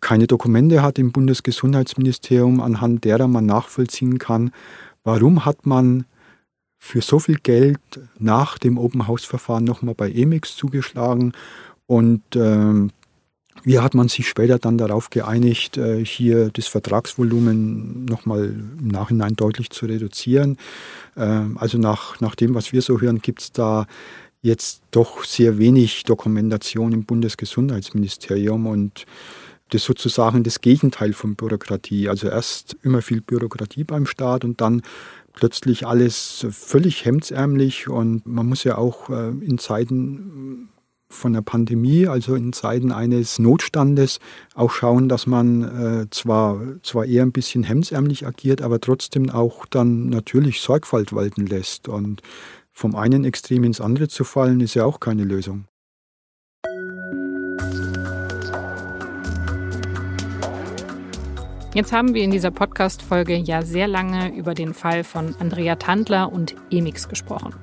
keine 0.00 0.26
Dokumente 0.26 0.82
hat 0.82 0.98
im 0.98 1.12
Bundesgesundheitsministerium, 1.12 2.60
anhand 2.60 3.04
derer 3.04 3.28
man 3.28 3.46
nachvollziehen 3.46 4.18
kann, 4.18 4.52
warum 5.04 5.44
hat 5.44 5.66
man 5.66 6.04
für 6.78 7.02
so 7.02 7.18
viel 7.18 7.36
Geld 7.36 7.80
nach 8.18 8.58
dem 8.58 8.78
Open 8.78 9.08
House 9.08 9.24
Verfahren 9.24 9.64
nochmal 9.64 9.94
bei 9.94 10.10
Emix 10.10 10.56
zugeschlagen 10.56 11.32
und 11.86 12.22
ähm, 12.36 12.90
wie 13.68 13.80
hat 13.80 13.92
man 13.92 14.08
sich 14.08 14.26
später 14.26 14.58
dann 14.58 14.78
darauf 14.78 15.10
geeinigt, 15.10 15.76
äh, 15.76 16.02
hier 16.02 16.48
das 16.48 16.68
Vertragsvolumen 16.68 18.06
nochmal 18.06 18.46
im 18.46 18.88
Nachhinein 18.88 19.36
deutlich 19.36 19.68
zu 19.68 19.84
reduzieren? 19.84 20.56
Ähm, 21.18 21.58
also 21.58 21.76
nach, 21.76 22.18
nach 22.20 22.34
dem, 22.34 22.54
was 22.54 22.72
wir 22.72 22.80
so 22.80 23.02
hören, 23.02 23.18
gibt 23.18 23.42
es 23.42 23.52
da 23.52 23.86
jetzt 24.40 24.80
doch 24.90 25.22
sehr 25.22 25.58
wenig 25.58 26.04
Dokumentation 26.04 26.92
im 26.92 27.04
Bundesgesundheitsministerium 27.04 28.66
und 28.66 29.04
das 29.68 29.84
sozusagen 29.84 30.44
das 30.44 30.62
Gegenteil 30.62 31.12
von 31.12 31.34
Bürokratie. 31.34 32.08
Also 32.08 32.28
erst 32.28 32.74
immer 32.82 33.02
viel 33.02 33.20
Bürokratie 33.20 33.84
beim 33.84 34.06
Staat 34.06 34.46
und 34.46 34.62
dann 34.62 34.80
plötzlich 35.34 35.86
alles 35.86 36.46
völlig 36.50 37.04
hemdsärmlich 37.04 37.86
und 37.86 38.26
man 38.26 38.46
muss 38.46 38.64
ja 38.64 38.78
auch 38.78 39.10
äh, 39.10 39.28
in 39.28 39.58
Zeiten 39.58 40.70
von 41.10 41.32
der 41.32 41.40
Pandemie, 41.40 42.06
also 42.06 42.34
in 42.34 42.52
Zeiten 42.52 42.92
eines 42.92 43.38
Notstandes, 43.38 44.20
auch 44.54 44.70
schauen, 44.70 45.08
dass 45.08 45.26
man 45.26 45.62
äh, 46.02 46.10
zwar, 46.10 46.60
zwar 46.82 47.06
eher 47.06 47.22
ein 47.22 47.32
bisschen 47.32 47.62
hemdsärmlich 47.62 48.26
agiert, 48.26 48.62
aber 48.62 48.80
trotzdem 48.80 49.30
auch 49.30 49.64
dann 49.66 50.08
natürlich 50.08 50.60
Sorgfalt 50.60 51.12
walten 51.12 51.46
lässt. 51.46 51.88
Und 51.88 52.22
vom 52.72 52.94
einen 52.94 53.24
Extrem 53.24 53.64
ins 53.64 53.80
andere 53.80 54.08
zu 54.08 54.24
fallen, 54.24 54.60
ist 54.60 54.74
ja 54.74 54.84
auch 54.84 55.00
keine 55.00 55.24
Lösung. 55.24 55.64
Jetzt 61.74 61.92
haben 61.92 62.14
wir 62.14 62.22
in 62.22 62.30
dieser 62.30 62.50
Podcast-Folge 62.50 63.36
ja 63.36 63.62
sehr 63.62 63.86
lange 63.86 64.34
über 64.34 64.54
den 64.54 64.74
Fall 64.74 65.04
von 65.04 65.36
Andrea 65.38 65.76
Tandler 65.76 66.32
und 66.32 66.56
Emix 66.70 67.08
gesprochen. 67.08 67.54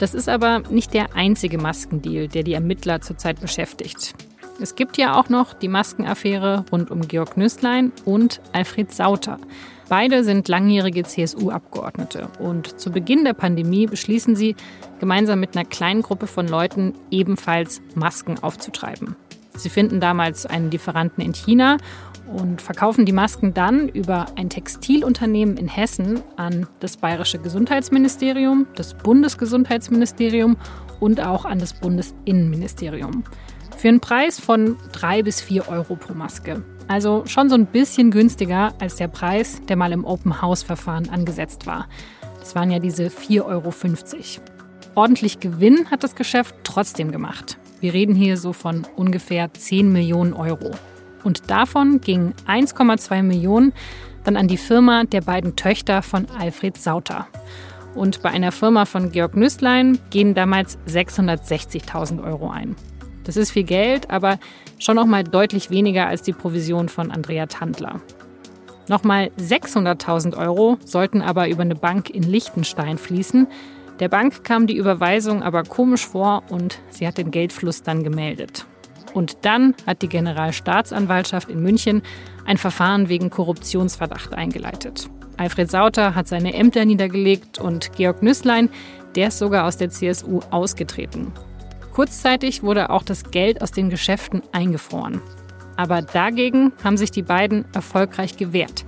Das 0.00 0.14
ist 0.14 0.30
aber 0.30 0.60
nicht 0.70 0.94
der 0.94 1.14
einzige 1.14 1.58
Maskendeal, 1.58 2.26
der 2.26 2.42
die 2.42 2.54
Ermittler 2.54 3.02
zurzeit 3.02 3.38
beschäftigt. 3.38 4.14
Es 4.58 4.74
gibt 4.74 4.96
ja 4.96 5.14
auch 5.14 5.28
noch 5.28 5.52
die 5.52 5.68
Maskenaffäre 5.68 6.64
rund 6.72 6.90
um 6.90 7.06
Georg 7.06 7.36
Nüßlein 7.36 7.92
und 8.06 8.40
Alfred 8.52 8.90
Sauter. 8.92 9.38
Beide 9.90 10.24
sind 10.24 10.48
langjährige 10.48 11.02
CSU-Abgeordnete 11.02 12.28
und 12.38 12.80
zu 12.80 12.90
Beginn 12.90 13.24
der 13.24 13.34
Pandemie 13.34 13.86
beschließen 13.86 14.36
sie, 14.36 14.56
gemeinsam 15.00 15.38
mit 15.38 15.54
einer 15.54 15.68
kleinen 15.68 16.00
Gruppe 16.00 16.26
von 16.26 16.48
Leuten 16.48 16.94
ebenfalls 17.10 17.82
Masken 17.94 18.38
aufzutreiben. 18.38 19.16
Sie 19.54 19.68
finden 19.68 20.00
damals 20.00 20.46
einen 20.46 20.70
Lieferanten 20.70 21.22
in 21.22 21.34
China 21.34 21.76
und 22.30 22.62
verkaufen 22.62 23.04
die 23.04 23.12
Masken 23.12 23.54
dann 23.54 23.88
über 23.88 24.26
ein 24.36 24.48
Textilunternehmen 24.48 25.56
in 25.56 25.68
Hessen 25.68 26.22
an 26.36 26.66
das 26.80 26.96
Bayerische 26.96 27.38
Gesundheitsministerium, 27.38 28.66
das 28.76 28.94
Bundesgesundheitsministerium 28.94 30.56
und 31.00 31.20
auch 31.20 31.44
an 31.44 31.58
das 31.58 31.74
Bundesinnenministerium. 31.74 33.24
Für 33.76 33.88
einen 33.88 34.00
Preis 34.00 34.38
von 34.38 34.76
drei 34.92 35.22
bis 35.22 35.40
vier 35.40 35.68
Euro 35.68 35.96
pro 35.96 36.14
Maske. 36.14 36.62
Also 36.88 37.24
schon 37.26 37.48
so 37.48 37.54
ein 37.54 37.66
bisschen 37.66 38.10
günstiger 38.10 38.74
als 38.80 38.96
der 38.96 39.08
Preis, 39.08 39.60
der 39.68 39.76
mal 39.76 39.92
im 39.92 40.04
Open 40.04 40.42
House 40.42 40.62
Verfahren 40.62 41.08
angesetzt 41.08 41.66
war. 41.66 41.88
Das 42.40 42.54
waren 42.54 42.70
ja 42.70 42.78
diese 42.78 43.06
4,50 43.06 43.44
Euro. 43.44 43.72
Ordentlich 44.94 45.40
Gewinn 45.40 45.90
hat 45.90 46.02
das 46.02 46.14
Geschäft 46.14 46.54
trotzdem 46.64 47.12
gemacht. 47.12 47.58
Wir 47.80 47.94
reden 47.94 48.14
hier 48.14 48.36
so 48.36 48.52
von 48.52 48.86
ungefähr 48.96 49.52
10 49.54 49.90
Millionen 49.92 50.32
Euro. 50.32 50.72
Und 51.24 51.50
davon 51.50 52.00
gingen 52.00 52.34
1,2 52.46 53.22
Millionen 53.22 53.72
dann 54.24 54.36
an 54.36 54.48
die 54.48 54.56
Firma 54.56 55.04
der 55.04 55.22
beiden 55.22 55.56
Töchter 55.56 56.02
von 56.02 56.26
Alfred 56.38 56.76
Sauter. 56.76 57.26
Und 57.94 58.22
bei 58.22 58.30
einer 58.30 58.52
Firma 58.52 58.84
von 58.84 59.10
Georg 59.10 59.36
Nüßlein 59.36 59.98
gehen 60.10 60.34
damals 60.34 60.78
660.000 60.86 62.22
Euro 62.22 62.50
ein. 62.50 62.76
Das 63.24 63.36
ist 63.36 63.50
viel 63.50 63.64
Geld, 63.64 64.10
aber 64.10 64.38
schon 64.78 64.96
noch 64.96 65.06
mal 65.06 65.24
deutlich 65.24 65.70
weniger 65.70 66.06
als 66.06 66.22
die 66.22 66.32
Provision 66.32 66.88
von 66.88 67.10
Andrea 67.10 67.46
Tandler. 67.46 68.00
Nochmal 68.88 69.30
600.000 69.38 70.36
Euro 70.36 70.78
sollten 70.84 71.22
aber 71.22 71.48
über 71.48 71.62
eine 71.62 71.74
Bank 71.74 72.10
in 72.10 72.22
Liechtenstein 72.22 72.98
fließen. 72.98 73.46
Der 74.00 74.08
Bank 74.08 74.42
kam 74.44 74.66
die 74.66 74.76
Überweisung 74.76 75.42
aber 75.42 75.62
komisch 75.62 76.06
vor 76.06 76.42
und 76.48 76.80
sie 76.88 77.06
hat 77.06 77.18
den 77.18 77.30
Geldfluss 77.30 77.82
dann 77.82 78.02
gemeldet. 78.02 78.66
Und 79.14 79.38
dann 79.42 79.74
hat 79.86 80.02
die 80.02 80.08
Generalstaatsanwaltschaft 80.08 81.50
in 81.50 81.62
München 81.62 82.02
ein 82.44 82.56
Verfahren 82.56 83.08
wegen 83.08 83.30
Korruptionsverdacht 83.30 84.34
eingeleitet. 84.34 85.08
Alfred 85.36 85.70
Sauter 85.70 86.14
hat 86.14 86.28
seine 86.28 86.54
Ämter 86.54 86.84
niedergelegt 86.84 87.58
und 87.58 87.92
Georg 87.94 88.22
Nüßlein, 88.22 88.68
der 89.14 89.28
ist 89.28 89.38
sogar 89.38 89.66
aus 89.66 89.76
der 89.76 89.90
CSU 89.90 90.40
ausgetreten. 90.50 91.32
Kurzzeitig 91.92 92.62
wurde 92.62 92.90
auch 92.90 93.02
das 93.02 93.30
Geld 93.30 93.62
aus 93.62 93.72
den 93.72 93.90
Geschäften 93.90 94.42
eingefroren. 94.52 95.20
Aber 95.76 96.02
dagegen 96.02 96.72
haben 96.84 96.96
sich 96.96 97.10
die 97.10 97.22
beiden 97.22 97.64
erfolgreich 97.74 98.36
gewehrt. 98.36 98.84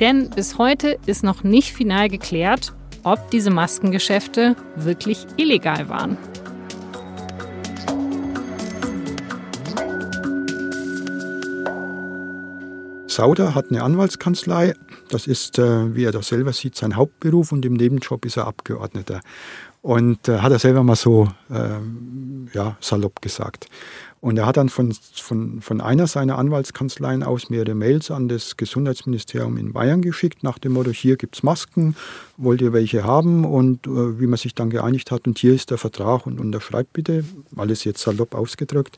Denn 0.00 0.28
bis 0.30 0.58
heute 0.58 0.98
ist 1.06 1.22
noch 1.22 1.44
nicht 1.44 1.72
final 1.72 2.08
geklärt, 2.08 2.74
ob 3.04 3.30
diese 3.30 3.50
Maskengeschäfte 3.50 4.56
wirklich 4.74 5.26
illegal 5.36 5.88
waren. 5.88 6.18
Sauder 13.16 13.54
hat 13.54 13.70
eine 13.70 13.82
Anwaltskanzlei. 13.82 14.74
Das 15.08 15.26
ist, 15.26 15.58
äh, 15.58 15.94
wie 15.94 16.04
er 16.04 16.12
das 16.12 16.28
selber 16.28 16.52
sieht, 16.52 16.76
sein 16.76 16.96
Hauptberuf 16.96 17.50
und 17.50 17.64
im 17.64 17.72
Nebenjob 17.72 18.26
ist 18.26 18.36
er 18.36 18.46
Abgeordneter. 18.46 19.20
Und 19.80 20.28
äh, 20.28 20.40
hat 20.40 20.52
er 20.52 20.58
selber 20.58 20.82
mal 20.82 20.96
so 20.96 21.28
ähm, 21.50 22.48
ja, 22.52 22.76
salopp 22.80 23.22
gesagt. 23.22 23.68
Und 24.26 24.38
er 24.38 24.46
hat 24.46 24.56
dann 24.56 24.68
von, 24.68 24.92
von, 24.92 25.60
von 25.60 25.80
einer 25.80 26.08
seiner 26.08 26.36
Anwaltskanzleien 26.36 27.22
aus 27.22 27.48
mehrere 27.48 27.76
Mails 27.76 28.10
an 28.10 28.26
das 28.26 28.56
Gesundheitsministerium 28.56 29.56
in 29.56 29.72
Bayern 29.72 30.02
geschickt, 30.02 30.42
nach 30.42 30.58
dem 30.58 30.72
Motto, 30.72 30.90
hier 30.90 31.16
gibt 31.16 31.36
es 31.36 31.44
Masken, 31.44 31.94
wollt 32.36 32.60
ihr 32.60 32.72
welche 32.72 33.04
haben? 33.04 33.44
Und 33.44 33.86
äh, 33.86 34.18
wie 34.18 34.26
man 34.26 34.36
sich 34.36 34.52
dann 34.52 34.68
geeinigt 34.68 35.12
hat, 35.12 35.28
und 35.28 35.38
hier 35.38 35.54
ist 35.54 35.70
der 35.70 35.78
Vertrag 35.78 36.26
und 36.26 36.40
unterschreibt 36.40 36.92
bitte, 36.92 37.24
alles 37.54 37.84
jetzt 37.84 38.00
salopp 38.00 38.34
ausgedrückt. 38.34 38.96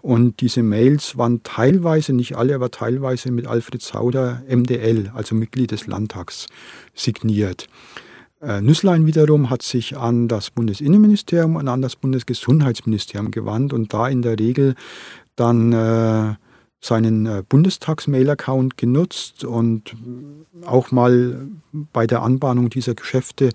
Und 0.00 0.40
diese 0.40 0.62
Mails 0.62 1.18
waren 1.18 1.42
teilweise, 1.42 2.12
nicht 2.12 2.36
alle, 2.36 2.54
aber 2.54 2.70
teilweise 2.70 3.32
mit 3.32 3.48
Alfred 3.48 3.82
Sauder, 3.82 4.44
MDL, 4.48 5.10
also 5.12 5.34
Mitglied 5.34 5.72
des 5.72 5.88
Landtags, 5.88 6.46
signiert. 6.94 7.68
Äh, 8.40 8.60
Nüsslein 8.60 9.06
wiederum 9.06 9.50
hat 9.50 9.62
sich 9.62 9.96
an 9.96 10.28
das 10.28 10.50
Bundesinnenministerium 10.50 11.56
und 11.56 11.68
an 11.68 11.82
das 11.82 11.96
Bundesgesundheitsministerium 11.96 13.30
gewandt 13.30 13.72
und 13.72 13.92
da 13.92 14.08
in 14.08 14.22
der 14.22 14.38
Regel 14.38 14.74
dann 15.34 15.72
äh, 15.72 16.34
seinen 16.80 17.26
äh, 17.26 17.42
Bundestagsmail-Account 17.48 18.76
genutzt 18.76 19.44
und 19.44 19.96
auch 20.64 20.92
mal 20.92 21.48
bei 21.72 22.06
der 22.06 22.22
Anbahnung 22.22 22.70
dieser 22.70 22.94
Geschäfte 22.94 23.50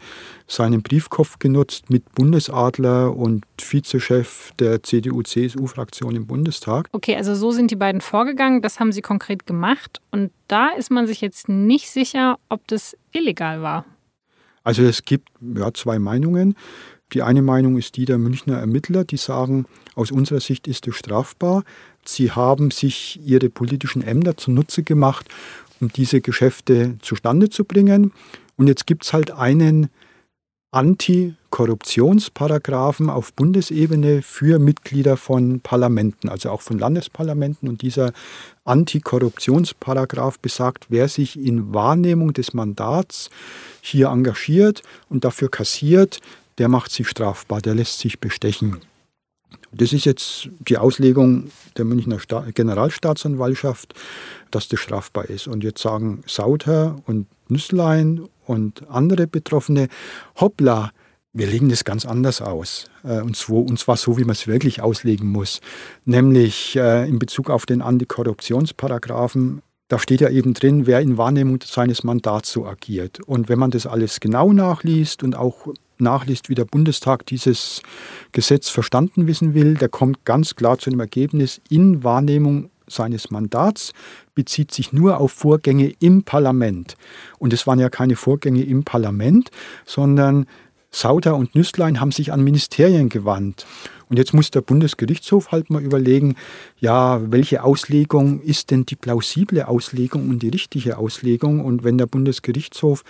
seinen 0.48 0.84
Briefkopf 0.84 1.39
genutzt 1.39 1.89
mit 1.89 2.13
Bundesadler 2.15 3.15
und 3.15 3.46
Vizechef 3.58 4.52
der 4.60 4.84
CDU-CSU-Fraktion 4.84 6.15
im 6.15 6.28
Bundestag. 6.28 6.89
Okay, 6.91 7.15
also 7.15 7.34
so 7.36 7.52
sind 7.52 7.72
die 7.72 7.78
beiden 7.78 8.02
vorgegangen, 8.02 8.62
das 8.62 8.82
haben 8.82 8.91
sie 8.91 9.02
konkret 9.02 9.46
gemacht 9.46 10.02
und 10.12 10.32
da 10.50 10.69
ist 10.69 10.91
man 10.91 11.08
sich 11.08 11.22
jetzt 11.22 11.48
nicht 11.48 11.89
sicher, 11.89 12.38
ob 12.50 12.67
das 12.67 12.98
illegal 13.13 13.62
war. 13.62 13.86
Also 14.63 14.84
es 14.84 15.04
gibt 15.04 15.30
ja, 15.41 15.73
zwei 15.73 15.99
Meinungen. 15.99 16.56
Die 17.13 17.21
eine 17.21 17.41
Meinung 17.41 17.78
ist 17.78 17.95
die 17.95 18.06
der 18.06 18.17
Münchner 18.17 18.58
Ermittler, 18.58 19.04
die 19.04 19.17
sagen, 19.17 19.65
aus 19.95 20.12
unserer 20.12 20.39
Sicht 20.39 20.67
ist 20.67 20.88
es 20.88 20.95
strafbar. 20.95 21.63
Sie 22.06 22.32
haben 22.32 22.71
sich 22.71 23.19
ihre 23.23 23.49
politischen 23.49 24.02
Ämter 24.02 24.36
zunutze 24.36 24.84
gemacht, 24.84 25.30
um 25.80 25.89
diese 25.89 26.21
Geschäfte 26.21 26.97
zustande 27.02 27.49
zu 27.49 27.65
bringen. 27.65 28.12
Und 28.58 28.67
jetzt 28.67 28.88
gibt 28.88 29.06
es 29.06 29.13
halt 29.13 29.32
einen 29.32 29.89
Antikorruptionsparagraphen 31.54 33.12
auf 33.12 33.32
Bundesebene 33.34 34.24
für 34.24 34.58
Mitglieder 34.58 35.18
von 35.18 35.60
Parlamenten, 35.60 36.28
also 36.28 36.50
auch 36.50 36.62
von 36.62 36.80
Landesparlamenten. 36.80 37.70
Und 37.70 37.84
dieser 37.84 38.12
Antikorruptionsparagraph 38.66 40.39
besagt, 40.39 40.88
wer 40.89 41.08
sich 41.08 41.39
in 41.39 41.72
Wahrnehmung 41.72 42.34
des 42.34 42.56
Mandats 42.56 43.30
hier 43.82 44.08
engagiert 44.08 44.82
und 45.10 45.26
dafür 45.26 45.52
kassiert, 45.52 46.22
der 46.58 46.70
macht 46.70 46.92
sich 46.92 47.08
strafbar, 47.08 47.62
der 47.62 47.76
lässt 47.76 48.00
sich 48.00 48.20
bestechen. 48.20 48.82
Das 49.72 49.94
ist 49.94 50.06
jetzt 50.06 50.50
die 50.68 50.80
Auslegung 50.80 51.52
der 51.78 51.86
Münchner 51.86 52.18
Generalstaatsanwaltschaft, 52.52 53.94
dass 54.50 54.70
das 54.70 54.80
strafbar 54.80 55.30
ist. 55.30 55.48
Und 55.48 55.63
jetzt 55.63 55.84
sagen 55.84 56.24
Sauter 56.26 56.96
und 57.06 57.28
Nüsslein 57.48 58.28
und 58.48 58.89
andere 58.89 59.28
Betroffene, 59.28 59.88
hoppla, 60.39 60.92
wir 61.34 61.48
legen 61.48 61.69
das 61.69 61.84
ganz 61.84 62.06
anders 62.06 62.41
aus. 62.41 62.86
Äh, 63.04 63.22
und 63.22 63.36
zwar, 63.36 63.98
so, 63.98 64.17
wie 64.17 64.24
man 64.24 64.32
es 64.32 64.48
wirklich 64.48 64.82
auslegen 64.82 65.28
muss. 65.30 65.60
Nämlich 66.06 66.76
äh, 66.76 67.08
in 67.08 67.19
Bezug 67.19 67.50
auf 67.50 67.65
den 67.65 67.82
Antikorruptionsparagraphen. 67.82 69.62
Da 69.89 70.00
steht 70.00 70.22
ja 70.22 70.30
eben 70.30 70.54
drin, 70.54 70.88
wer 70.88 71.02
in 71.02 71.17
Wahrnehmung 71.17 71.60
seines 71.63 72.04
Mandats 72.04 72.52
so 72.52 72.65
agiert. 72.65 73.19
Und 73.19 73.50
wenn 73.50 73.60
man 73.60 73.72
das 73.72 73.86
alles 73.86 74.19
genau 74.19 74.54
nachliest 74.54 75.24
und 75.24 75.36
auch 75.36 75.67
nachliest, 75.98 76.50
wie 76.50 76.56
der 76.56 76.65
Bundestag 76.65 77.26
dieses 77.26 77.82
Gesetz 78.32 78.69
verstanden 78.69 79.28
wissen 79.28 79.54
will, 79.54 79.76
der 79.76 79.89
kommt 79.89 80.26
ganz 80.26 80.56
klar 80.56 80.78
zu 80.78 80.89
dem 80.89 81.00
Ergebnis, 81.00 81.62
in 81.69 82.04
Wahrnehmung 82.04 82.69
seines 82.88 83.32
Mandats 83.32 83.93
bezieht 84.36 84.72
sich 84.72 84.93
nur 84.93 85.19
auf 85.19 85.32
Vorgänge 85.32 85.93
im 86.00 86.24
Parlament. 86.24 86.96
Und 87.39 87.54
es 87.54 87.65
waren 87.65 87.80
ja 87.80 87.89
keine 87.89 88.15
Vorgänge 88.15 88.63
im 88.63 88.84
Parlament, 88.84 89.52
sondern 89.86 90.46
Sauter 90.94 91.36
und 91.36 91.56
Nüßlein 91.56 92.00
haben 92.00 92.12
sich 92.12 92.32
an 92.32 92.44
Ministerien 92.44 93.10
gewandt. 93.10 93.66
Und 94.10 94.18
jetzt 94.18 94.34
muss 94.34 94.52
der 94.52 94.62
Bundesgerichtshof 94.62 95.52
halt 95.52 95.72
mal 95.72 95.82
überlegen, 95.82 96.36
ja, 96.80 97.20
welche 97.32 97.64
Auslegung 97.64 98.42
ist 98.42 98.70
denn 98.70 98.86
die 98.86 98.96
plausible 98.96 99.68
Auslegung 99.68 100.30
und 100.30 100.44
die 100.44 100.50
richtige 100.50 101.00
Auslegung? 101.00 101.66
Und 101.66 101.84
wenn 101.84 101.98
der 101.98 102.06
Bundesgerichtshof 102.06 103.04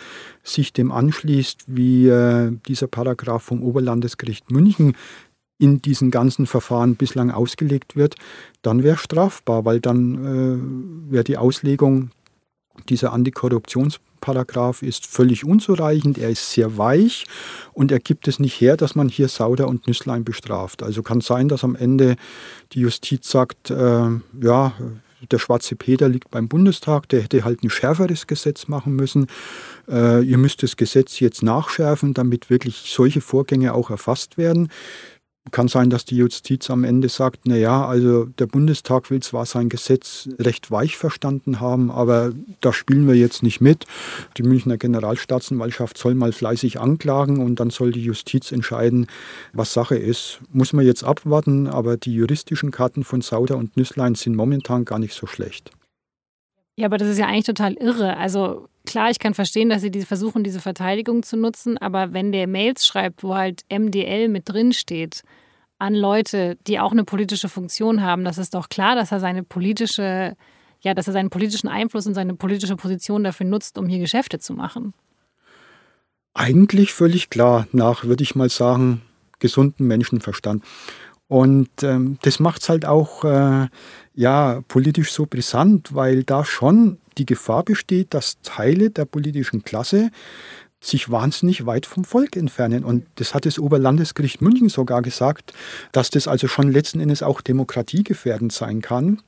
sich 0.43 0.71
dem 0.71 0.93
anschließt, 0.93 1.65
wie 1.67 2.07
äh, 2.07 2.53
dieser 2.69 2.87
Paragraph 2.87 3.43
vom 3.43 3.61
Oberlandesgericht 3.61 4.49
München 4.49 4.95
in 5.59 5.81
diesen 5.81 6.09
ganzen 6.09 6.45
Verfahren 6.45 6.95
bislang 6.95 7.31
ausgelegt 7.31 7.97
wird, 7.97 8.15
dann 8.61 8.81
wäre 8.83 8.97
strafbar, 8.97 9.65
weil 9.65 9.81
dann 9.81 11.09
äh, 11.09 11.11
wäre 11.11 11.25
die 11.25 11.37
Auslegung 11.37 12.11
dieser 12.87 13.11
Antikorruptionsparagraph 14.23 14.81
ist 14.81 15.05
völlig 15.05 15.45
unzureichend, 15.45 16.17
er 16.17 16.29
ist 16.29 16.51
sehr 16.51 16.77
weich 16.77 17.25
und 17.73 17.91
er 17.91 17.99
gibt 17.99 18.27
es 18.27 18.39
nicht 18.39 18.59
her, 18.59 18.77
dass 18.77 18.95
man 18.95 19.09
hier 19.09 19.27
Sauder 19.27 19.67
und 19.67 19.87
Nüsslein 19.87 20.23
bestraft. 20.23 20.83
Also 20.83 21.03
kann 21.03 21.21
sein, 21.21 21.49
dass 21.49 21.63
am 21.63 21.75
Ende 21.75 22.15
die 22.71 22.79
Justiz 22.79 23.29
sagt, 23.29 23.69
äh, 23.69 24.09
ja, 24.41 24.73
der 25.31 25.39
schwarze 25.39 25.75
Peter 25.75 26.09
liegt 26.09 26.31
beim 26.31 26.49
Bundestag, 26.49 27.07
der 27.09 27.21
hätte 27.21 27.45
halt 27.45 27.63
ein 27.63 27.69
schärferes 27.69 28.27
Gesetz 28.27 28.67
machen 28.67 28.95
müssen. 28.95 29.27
Äh, 29.89 30.21
ihr 30.23 30.37
müsst 30.37 30.63
das 30.63 30.75
Gesetz 30.75 31.19
jetzt 31.19 31.43
nachschärfen, 31.43 32.13
damit 32.13 32.49
wirklich 32.49 32.91
solche 32.93 33.21
Vorgänge 33.21 33.73
auch 33.73 33.89
erfasst 33.89 34.37
werden. 34.37 34.69
Kann 35.51 35.67
sein, 35.67 35.89
dass 35.89 36.05
die 36.05 36.15
Justiz 36.15 36.69
am 36.69 36.85
Ende 36.85 37.09
sagt, 37.09 37.41
na 37.43 37.57
ja, 37.57 37.85
also 37.85 38.25
der 38.25 38.47
Bundestag 38.47 39.11
will 39.11 39.21
zwar 39.21 39.45
sein 39.45 39.67
Gesetz 39.67 40.29
recht 40.39 40.71
weich 40.71 40.95
verstanden 40.95 41.59
haben, 41.59 41.91
aber 41.91 42.31
da 42.61 42.71
spielen 42.71 43.07
wir 43.07 43.15
jetzt 43.15 43.43
nicht 43.43 43.59
mit. 43.59 43.85
Die 44.37 44.43
Münchner 44.43 44.77
Generalstaatsanwaltschaft 44.77 45.97
soll 45.97 46.15
mal 46.15 46.31
fleißig 46.31 46.79
anklagen 46.79 47.43
und 47.43 47.59
dann 47.59 47.71
soll 47.71 47.91
die 47.91 48.03
Justiz 48.03 48.53
entscheiden, 48.53 49.07
was 49.51 49.73
Sache 49.73 49.97
ist. 49.97 50.39
Muss 50.53 50.71
man 50.71 50.85
jetzt 50.85 51.03
abwarten, 51.03 51.67
aber 51.67 51.97
die 51.97 52.13
juristischen 52.13 52.71
Karten 52.71 53.03
von 53.03 53.19
Sauder 53.21 53.57
und 53.57 53.75
Nüsslein 53.75 54.15
sind 54.15 54.35
momentan 54.35 54.85
gar 54.85 54.97
nicht 54.97 55.13
so 55.13 55.27
schlecht. 55.27 55.71
Ja, 56.77 56.87
aber 56.87 56.97
das 56.97 57.09
ist 57.09 57.19
ja 57.19 57.27
eigentlich 57.27 57.45
total 57.45 57.73
irre. 57.73 58.17
Also 58.17 58.69
klar, 58.85 59.09
ich 59.09 59.19
kann 59.19 59.33
verstehen, 59.33 59.69
dass 59.69 59.81
sie 59.81 59.91
diese 59.91 60.05
versuchen, 60.05 60.43
diese 60.43 60.59
Verteidigung 60.59 61.23
zu 61.23 61.37
nutzen, 61.37 61.77
aber 61.77 62.13
wenn 62.13 62.31
der 62.31 62.47
Mails 62.47 62.85
schreibt, 62.85 63.23
wo 63.23 63.35
halt 63.35 63.63
MDL 63.71 64.29
mit 64.29 64.49
drin 64.49 64.73
steht, 64.73 65.23
an 65.79 65.95
Leute, 65.95 66.57
die 66.67 66.79
auch 66.79 66.91
eine 66.91 67.03
politische 67.03 67.49
Funktion 67.49 68.01
haben, 68.01 68.23
das 68.23 68.37
ist 68.37 68.53
doch 68.53 68.69
klar, 68.69 68.95
dass 68.95 69.11
er 69.11 69.19
seine 69.19 69.43
politische, 69.43 70.35
ja, 70.81 70.93
dass 70.93 71.07
er 71.07 71.13
seinen 71.13 71.29
politischen 71.29 71.67
Einfluss 71.67 72.07
und 72.07 72.13
seine 72.13 72.35
politische 72.35 72.75
Position 72.75 73.23
dafür 73.23 73.45
nutzt, 73.45 73.77
um 73.77 73.87
hier 73.87 73.99
Geschäfte 73.99 74.39
zu 74.39 74.53
machen. 74.53 74.93
Eigentlich 76.33 76.93
völlig 76.93 77.29
klar, 77.29 77.67
nach, 77.71 78.05
würde 78.05 78.23
ich 78.23 78.35
mal 78.35 78.49
sagen, 78.49 79.01
gesunden 79.39 79.87
Menschenverstand. 79.87 80.63
Und 81.33 81.81
ähm, 81.81 82.19
das 82.21 82.39
macht 82.39 82.61
es 82.61 82.69
halt 82.69 82.85
auch 82.85 83.23
äh, 83.23 83.67
ja, 84.13 84.61
politisch 84.67 85.11
so 85.11 85.25
brisant, 85.25 85.95
weil 85.95 86.23
da 86.23 86.45
schon 86.45 86.99
die 87.17 87.25
Gefahr 87.25 87.63
besteht, 87.63 88.13
dass 88.13 88.39
Teile 88.43 88.91
der 88.91 89.05
politischen 89.05 89.63
Klasse 89.63 90.11
sich 90.79 91.09
wahnsinnig 91.09 91.65
weit 91.65 91.87
vom 91.87 92.03
Volk 92.03 92.35
entfernen. 92.35 92.83
Und 92.83 93.07
das 93.15 93.33
hat 93.33 93.47
das 93.47 93.57
Oberlandesgericht 93.57 94.43
München 94.43 94.69
sogar 94.69 95.01
gesagt, 95.01 95.53
dass 95.91 96.11
das 96.11 96.27
also 96.27 96.47
schon 96.47 96.71
letzten 96.71 96.99
Endes 96.99 97.23
auch 97.23 97.41
demokratiegefährdend 97.41 98.53
sein 98.53 98.83
kann. 98.83 99.19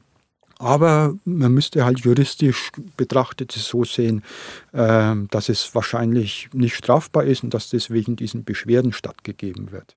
Aber 0.60 1.16
man 1.26 1.56
müsste 1.56 1.86
halt 1.86 2.02
juristisch 2.02 2.72
betrachtet 2.98 3.56
es 3.56 3.66
so 3.66 3.84
sehen, 3.84 4.22
äh, 4.74 5.16
dass 5.32 5.50
es 5.50 5.74
wahrscheinlich 5.74 6.50
nicht 6.54 6.76
strafbar 6.76 7.24
ist 7.24 7.44
und 7.44 7.56
dass 7.56 7.72
deswegen 7.72 8.16
diesen 8.16 8.44
Beschwerden 8.44 8.94
stattgegeben 8.94 9.72
wird. 9.72 9.96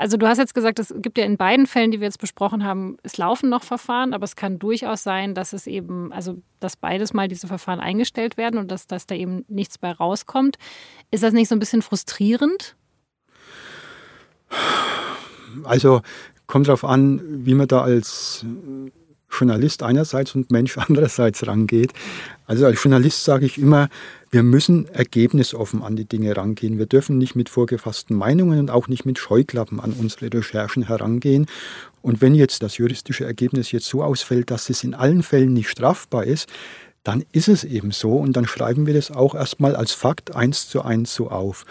Also 0.00 0.16
du 0.16 0.26
hast 0.26 0.38
jetzt 0.38 0.54
gesagt, 0.54 0.78
es 0.78 0.94
gibt 0.96 1.18
ja 1.18 1.26
in 1.26 1.36
beiden 1.36 1.66
Fällen, 1.66 1.90
die 1.90 2.00
wir 2.00 2.06
jetzt 2.06 2.20
besprochen 2.20 2.64
haben, 2.64 2.96
es 3.02 3.18
laufen 3.18 3.50
noch 3.50 3.62
Verfahren, 3.62 4.14
aber 4.14 4.24
es 4.24 4.34
kann 4.34 4.58
durchaus 4.58 5.02
sein, 5.02 5.34
dass 5.34 5.52
es 5.52 5.66
eben, 5.66 6.10
also 6.10 6.38
dass 6.58 6.74
beides 6.74 7.12
mal 7.12 7.28
diese 7.28 7.46
Verfahren 7.46 7.80
eingestellt 7.80 8.38
werden 8.38 8.58
und 8.58 8.70
dass, 8.70 8.86
dass 8.86 9.06
da 9.06 9.14
eben 9.14 9.44
nichts 9.48 9.76
bei 9.76 9.92
rauskommt. 9.92 10.56
Ist 11.10 11.22
das 11.22 11.34
nicht 11.34 11.48
so 11.48 11.54
ein 11.54 11.58
bisschen 11.58 11.82
frustrierend? 11.82 12.76
Also 15.64 16.00
kommt 16.46 16.68
darauf 16.68 16.86
an, 16.86 17.20
wie 17.44 17.52
man 17.52 17.68
da 17.68 17.82
als 17.82 18.46
Journalist 19.30 19.82
einerseits 19.82 20.34
und 20.34 20.50
Mensch 20.50 20.76
andererseits 20.78 21.46
rangeht. 21.46 21.92
Also 22.46 22.66
als 22.66 22.82
Journalist 22.82 23.24
sage 23.24 23.46
ich 23.46 23.58
immer, 23.58 23.88
wir 24.30 24.42
müssen 24.42 24.86
ergebnisoffen 24.88 25.82
an 25.82 25.96
die 25.96 26.04
Dinge 26.04 26.36
rangehen. 26.36 26.78
Wir 26.78 26.86
dürfen 26.86 27.18
nicht 27.18 27.34
mit 27.34 27.48
vorgefassten 27.48 28.16
Meinungen 28.16 28.58
und 28.58 28.70
auch 28.70 28.88
nicht 28.88 29.04
mit 29.04 29.18
Scheuklappen 29.18 29.80
an 29.80 29.92
unsere 29.92 30.32
Recherchen 30.32 30.84
herangehen. 30.84 31.46
Und 32.02 32.20
wenn 32.20 32.34
jetzt 32.34 32.62
das 32.62 32.78
juristische 32.78 33.24
Ergebnis 33.24 33.72
jetzt 33.72 33.86
so 33.86 34.02
ausfällt, 34.02 34.50
dass 34.50 34.70
es 34.70 34.84
in 34.84 34.94
allen 34.94 35.22
Fällen 35.22 35.52
nicht 35.52 35.68
strafbar 35.68 36.24
ist, 36.24 36.48
dann 37.02 37.24
ist 37.32 37.48
es 37.48 37.64
eben 37.64 37.92
so 37.92 38.16
und 38.16 38.34
dann 38.36 38.46
schreiben 38.46 38.86
wir 38.86 38.94
das 38.94 39.10
auch 39.10 39.34
erstmal 39.34 39.74
als 39.74 39.92
Fakt 39.92 40.36
eins 40.36 40.68
zu 40.68 40.82
eins 40.82 41.14
so 41.14 41.30
auf. 41.30 41.64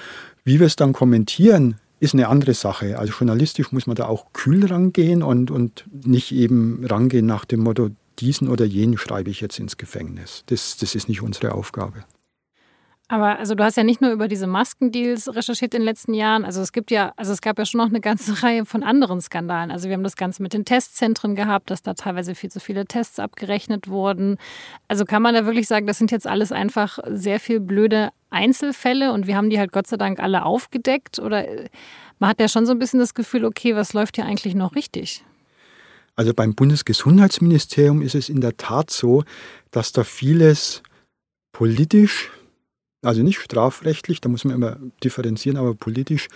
Wie 0.43 0.59
wir 0.59 0.67
es 0.67 0.75
dann 0.75 0.93
kommentieren, 0.93 1.75
ist 1.99 2.13
eine 2.13 2.27
andere 2.27 2.53
Sache. 2.53 2.97
Also 2.97 3.13
journalistisch 3.13 3.71
muss 3.71 3.87
man 3.87 3.95
da 3.95 4.05
auch 4.05 4.31
kühl 4.33 4.65
rangehen 4.65 5.23
und, 5.23 5.51
und 5.51 5.85
nicht 5.91 6.31
eben 6.31 6.85
rangehen 6.85 7.25
nach 7.25 7.45
dem 7.45 7.61
Motto, 7.61 7.89
diesen 8.19 8.49
oder 8.49 8.65
jenen 8.65 8.97
schreibe 8.97 9.29
ich 9.29 9.41
jetzt 9.41 9.59
ins 9.59 9.77
Gefängnis. 9.77 10.43
Das, 10.47 10.77
das 10.77 10.95
ist 10.95 11.07
nicht 11.07 11.21
unsere 11.21 11.53
Aufgabe. 11.53 12.03
Aber 13.11 13.39
also 13.39 13.55
du 13.55 13.63
hast 13.63 13.75
ja 13.75 13.83
nicht 13.83 14.01
nur 14.01 14.11
über 14.11 14.27
diese 14.27 14.45
Maskendeals 14.45 15.33
recherchiert 15.33 15.73
in 15.73 15.81
den 15.81 15.85
letzten 15.85 16.13
Jahren. 16.13 16.45
Also 16.45 16.61
es 16.61 16.71
gibt 16.71 16.91
ja, 16.91 17.11
also 17.17 17.33
es 17.33 17.41
gab 17.41 17.57
ja 17.57 17.65
schon 17.65 17.79
noch 17.79 17.87
eine 17.89 18.01
ganze 18.01 18.43
Reihe 18.43 18.65
von 18.65 18.83
anderen 18.83 19.19
Skandalen. 19.19 19.71
Also 19.71 19.89
wir 19.89 19.95
haben 19.95 20.03
das 20.03 20.15
Ganze 20.15 20.43
mit 20.43 20.53
den 20.53 20.63
Testzentren 20.63 21.35
gehabt, 21.35 21.71
dass 21.71 21.81
da 21.81 21.95
teilweise 21.95 22.35
viel 22.35 22.51
zu 22.51 22.59
viele 22.59 22.85
Tests 22.85 23.17
abgerechnet 23.17 23.87
wurden. 23.87 24.37
Also 24.87 25.05
kann 25.05 25.23
man 25.23 25.33
da 25.33 25.45
wirklich 25.45 25.67
sagen, 25.67 25.87
das 25.87 25.97
sind 25.97 26.11
jetzt 26.11 26.27
alles 26.27 26.51
einfach 26.51 26.99
sehr 27.07 27.39
viel 27.39 27.59
blöde 27.59 28.09
Einzelfälle 28.29 29.11
und 29.11 29.25
wir 29.25 29.35
haben 29.35 29.49
die 29.49 29.57
halt 29.57 29.71
Gott 29.71 29.87
sei 29.87 29.97
Dank 29.97 30.19
alle 30.19 30.45
aufgedeckt? 30.45 31.17
Oder 31.17 31.47
man 32.19 32.29
hat 32.29 32.39
ja 32.39 32.47
schon 32.47 32.67
so 32.67 32.73
ein 32.73 32.79
bisschen 32.79 32.99
das 32.99 33.15
Gefühl, 33.15 33.43
okay, 33.43 33.75
was 33.75 33.93
läuft 33.93 34.17
hier 34.17 34.25
eigentlich 34.25 34.53
noch 34.53 34.75
richtig? 34.75 35.25
Also 36.15 36.35
beim 36.35 36.53
Bundesgesundheitsministerium 36.53 38.03
ist 38.03 38.13
es 38.13 38.29
in 38.29 38.39
der 38.39 38.55
Tat 38.55 38.91
so, 38.91 39.23
dass 39.71 39.93
da 39.93 40.03
vieles 40.03 40.83
politisch 41.53 42.29
also 43.01 43.23
nicht 43.23 43.39
strafrechtlich, 43.39 44.19
da 44.19 44.29
muss 44.29 44.43
man 44.43 44.55
immer 44.55 44.77
differenzieren, 45.03 45.57
aber 45.57 45.73
politisch 45.73 46.27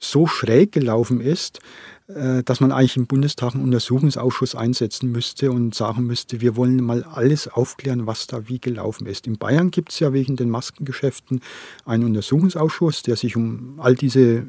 so 0.00 0.26
schräg 0.26 0.72
gelaufen 0.72 1.20
ist, 1.20 1.60
äh, 2.08 2.42
dass 2.42 2.60
man 2.60 2.72
eigentlich 2.72 2.96
im 2.96 3.06
Bundestag 3.06 3.54
einen 3.54 3.64
Untersuchungsausschuss 3.64 4.54
einsetzen 4.54 5.12
müsste 5.12 5.52
und 5.52 5.74
sagen 5.74 6.06
müsste, 6.06 6.40
wir 6.40 6.56
wollen 6.56 6.82
mal 6.82 7.04
alles 7.04 7.48
aufklären, 7.48 8.06
was 8.06 8.26
da 8.26 8.48
wie 8.48 8.60
gelaufen 8.60 9.06
ist. 9.06 9.26
In 9.26 9.38
Bayern 9.38 9.70
gibt 9.70 9.92
es 9.92 10.00
ja 10.00 10.12
wegen 10.12 10.36
den 10.36 10.50
Maskengeschäften 10.50 11.40
einen 11.84 12.04
Untersuchungsausschuss, 12.04 13.02
der 13.02 13.16
sich 13.16 13.36
um 13.36 13.78
all 13.78 13.94
diese 13.94 14.44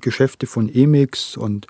Geschäfte 0.00 0.46
von 0.46 0.68
Emix 0.72 1.36
und 1.36 1.66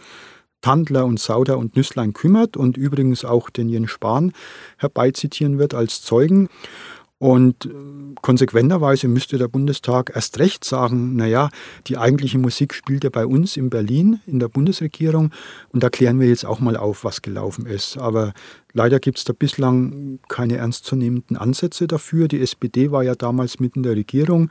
Tandler 0.60 1.06
und 1.06 1.20
Sauder 1.20 1.56
und 1.56 1.76
Nüsslein 1.76 2.12
kümmert 2.12 2.56
und 2.56 2.76
übrigens 2.76 3.24
auch 3.24 3.48
den 3.48 3.68
Jens 3.68 3.90
Spahn 3.90 4.32
herbeizitieren 4.76 5.58
wird 5.58 5.72
als 5.72 6.02
Zeugen. 6.02 6.48
Und 7.18 7.66
äh, 7.66 7.70
konsequenterweise 8.22 9.08
müsste 9.08 9.38
der 9.38 9.48
Bundestag 9.48 10.12
erst 10.14 10.38
recht 10.38 10.64
sagen, 10.64 11.16
naja, 11.16 11.50
die 11.88 11.98
eigentliche 11.98 12.38
Musik 12.38 12.74
spielt 12.74 13.02
ja 13.02 13.10
bei 13.10 13.26
uns 13.26 13.56
in 13.56 13.70
Berlin, 13.70 14.20
in 14.26 14.38
der 14.38 14.48
Bundesregierung. 14.48 15.32
Und 15.72 15.82
da 15.82 15.90
klären 15.90 16.20
wir 16.20 16.28
jetzt 16.28 16.46
auch 16.46 16.60
mal 16.60 16.76
auf, 16.76 17.02
was 17.02 17.20
gelaufen 17.20 17.66
ist. 17.66 17.98
Aber 17.98 18.34
leider 18.72 19.00
gibt 19.00 19.18
es 19.18 19.24
da 19.24 19.32
bislang 19.32 20.20
keine 20.28 20.58
ernstzunehmenden 20.58 21.36
Ansätze 21.36 21.88
dafür. 21.88 22.28
Die 22.28 22.40
SPD 22.40 22.92
war 22.92 23.02
ja 23.02 23.16
damals 23.16 23.58
mitten 23.58 23.80
in 23.80 23.82
der 23.84 23.96
Regierung, 23.96 24.50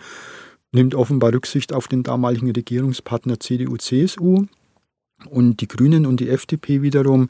nimmt 0.73 0.93
offenbar 0.93 1.33
Rücksicht 1.33 1.71
auf 1.71 1.87
den 1.87 2.03
damaligen 2.03 2.51
Regierungspartner 2.51 3.39
CDU-CSU. 3.39 4.45
Und 5.25 5.61
die 5.61 5.67
Grünen 5.67 6.05
und 6.05 6.19
die 6.19 6.29
FDP 6.29 6.83
wiederum 6.83 7.29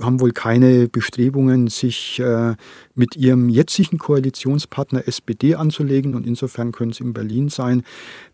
haben 0.00 0.20
wohl 0.20 0.30
keine 0.30 0.88
Bestrebungen, 0.88 1.66
sich 1.66 2.20
äh, 2.20 2.54
mit 2.94 3.16
ihrem 3.16 3.48
jetzigen 3.48 3.98
Koalitionspartner 3.98 5.08
SPD 5.08 5.56
anzulegen. 5.56 6.14
Und 6.14 6.26
insofern 6.26 6.70
könnte 6.70 6.94
es 6.94 7.00
in 7.00 7.12
Berlin 7.12 7.48
sein, 7.48 7.82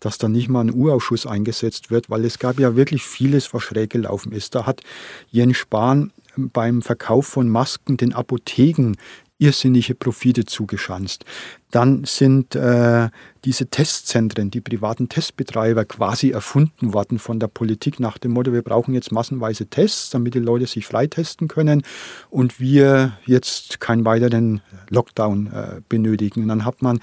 dass 0.01 0.19
da 0.19 0.29
nicht 0.29 0.51
mal 0.51 0.61
ein 0.61 0.75
U-Ausschuss 0.75 1.27
eingesetzt 1.27 1.91
wird, 1.91 2.11
weil 2.11 2.27
es 2.27 2.39
gab 2.39 2.61
ja 2.61 2.77
wirklich 2.77 3.03
vieles, 3.03 3.55
was 3.55 3.63
schräg 3.63 3.89
gelaufen 3.89 4.33
ist. 4.33 4.55
Da 4.55 4.67
hat 4.67 4.83
Jens 5.31 5.57
Spahn 5.57 6.13
beim 6.37 6.83
Verkauf 6.83 7.27
von 7.27 7.49
Masken 7.49 7.97
den 7.97 8.13
Apotheken 8.13 8.93
irrsinnige 9.41 9.95
Profite 9.95 10.45
zugeschanzt. 10.45 11.25
Dann 11.71 12.05
sind 12.05 12.55
äh, 12.57 13.09
diese 13.45 13.69
Testzentren, 13.69 14.51
die 14.51 14.61
privaten 14.61 15.09
Testbetreiber 15.09 15.85
quasi 15.85 16.31
erfunden 16.31 16.93
worden 16.93 17.19
von 17.19 17.39
der 17.39 17.47
Politik 17.47 18.01
nach 18.01 18.19
dem 18.19 18.33
Motto, 18.33 18.53
wir 18.53 18.63
brauchen 18.63 18.93
jetzt 18.93 19.13
massenweise 19.13 19.67
Tests, 19.67 20.11
damit 20.11 20.35
die 20.35 20.41
Leute 20.41 20.67
sich 20.67 20.87
freitesten 20.87 21.49
können 21.49 21.83
und 22.29 22.61
wir 22.61 23.13
jetzt 23.25 23.81
keinen 23.81 24.05
weiteren 24.05 24.61
Lockdown 24.91 25.47
äh, 25.47 25.81
benötigen. 25.89 26.43
Und 26.43 26.49
dann 26.49 26.65
hat 26.65 26.83
man 26.83 27.01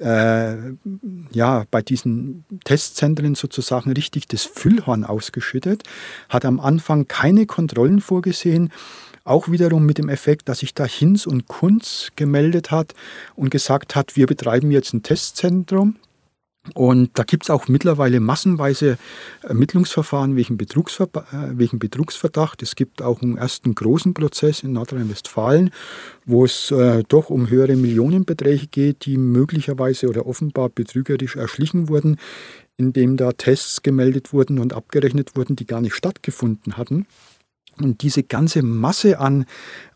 äh, 0.00 0.56
ja 1.30 1.64
bei 1.70 1.82
diesen 1.82 2.44
Testzentren 2.64 3.34
sozusagen 3.34 3.92
richtig 3.92 4.26
das 4.28 4.44
Füllhorn 4.44 5.04
ausgeschüttet, 5.04 5.84
hat 6.30 6.44
am 6.46 6.58
Anfang 6.58 7.06
keine 7.06 7.46
Kontrollen 7.46 8.00
vorgesehen 8.00 8.72
auch 9.26 9.50
wiederum 9.50 9.84
mit 9.84 9.98
dem 9.98 10.08
Effekt, 10.08 10.48
dass 10.48 10.60
sich 10.60 10.74
da 10.74 10.84
Hinz 10.84 11.26
und 11.26 11.48
Kunz 11.48 12.10
gemeldet 12.16 12.70
hat 12.70 12.94
und 13.34 13.50
gesagt 13.50 13.96
hat, 13.96 14.16
wir 14.16 14.26
betreiben 14.26 14.70
jetzt 14.70 14.94
ein 14.94 15.02
Testzentrum. 15.02 15.96
Und 16.74 17.10
da 17.14 17.22
gibt 17.22 17.44
es 17.44 17.50
auch 17.50 17.68
mittlerweile 17.68 18.18
massenweise 18.18 18.98
Ermittlungsverfahren 19.42 20.34
wegen, 20.36 20.58
äh, 20.58 21.18
wegen 21.52 21.78
Betrugsverdacht. 21.78 22.62
Es 22.62 22.74
gibt 22.74 23.02
auch 23.02 23.22
einen 23.22 23.38
ersten 23.38 23.74
großen 23.74 24.14
Prozess 24.14 24.62
in 24.62 24.72
Nordrhein-Westfalen, 24.72 25.70
wo 26.24 26.44
es 26.44 26.70
äh, 26.72 27.04
doch 27.08 27.30
um 27.30 27.48
höhere 27.48 27.76
Millionenbeträge 27.76 28.66
geht, 28.66 29.06
die 29.06 29.16
möglicherweise 29.16 30.08
oder 30.08 30.26
offenbar 30.26 30.68
betrügerisch 30.68 31.36
erschlichen 31.36 31.88
wurden, 31.88 32.18
indem 32.76 33.16
da 33.16 33.32
Tests 33.32 33.82
gemeldet 33.82 34.32
wurden 34.32 34.58
und 34.58 34.72
abgerechnet 34.72 35.36
wurden, 35.36 35.56
die 35.56 35.66
gar 35.66 35.80
nicht 35.80 35.94
stattgefunden 35.94 36.76
hatten. 36.76 37.06
Und 37.80 38.02
diese 38.02 38.22
ganze 38.22 38.62
Masse 38.62 39.18
an, 39.18 39.44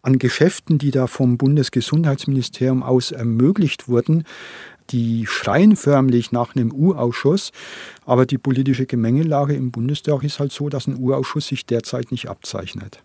an 0.03 0.19
Geschäften, 0.19 0.79
die 0.79 0.91
da 0.91 1.07
vom 1.07 1.39
Bundesgesundheitsministerium 1.39 2.83
aus 2.83 3.11
ermöglicht 3.11 3.89
wurden, 3.89 4.25
die 4.91 5.27
schreien 5.27 5.77
förmlich 5.77 6.33
nach 6.33 6.55
einem 6.55 6.73
U-Ausschuss. 6.73 7.53
Aber 8.05 8.27
die 8.27 8.39
politische 8.39 8.87
Gemengelage 8.87 9.55
im 9.55 9.71
Bundestag 9.71 10.25
ist 10.25 10.41
halt 10.41 10.53
so, 10.53 10.69
dass 10.69 10.87
ein 10.87 10.99
U-Ausschuss 10.99 11.47
sich 11.47 11.65
derzeit 11.65 12.11
nicht 12.11 12.29
abzeichnet. 12.29 13.03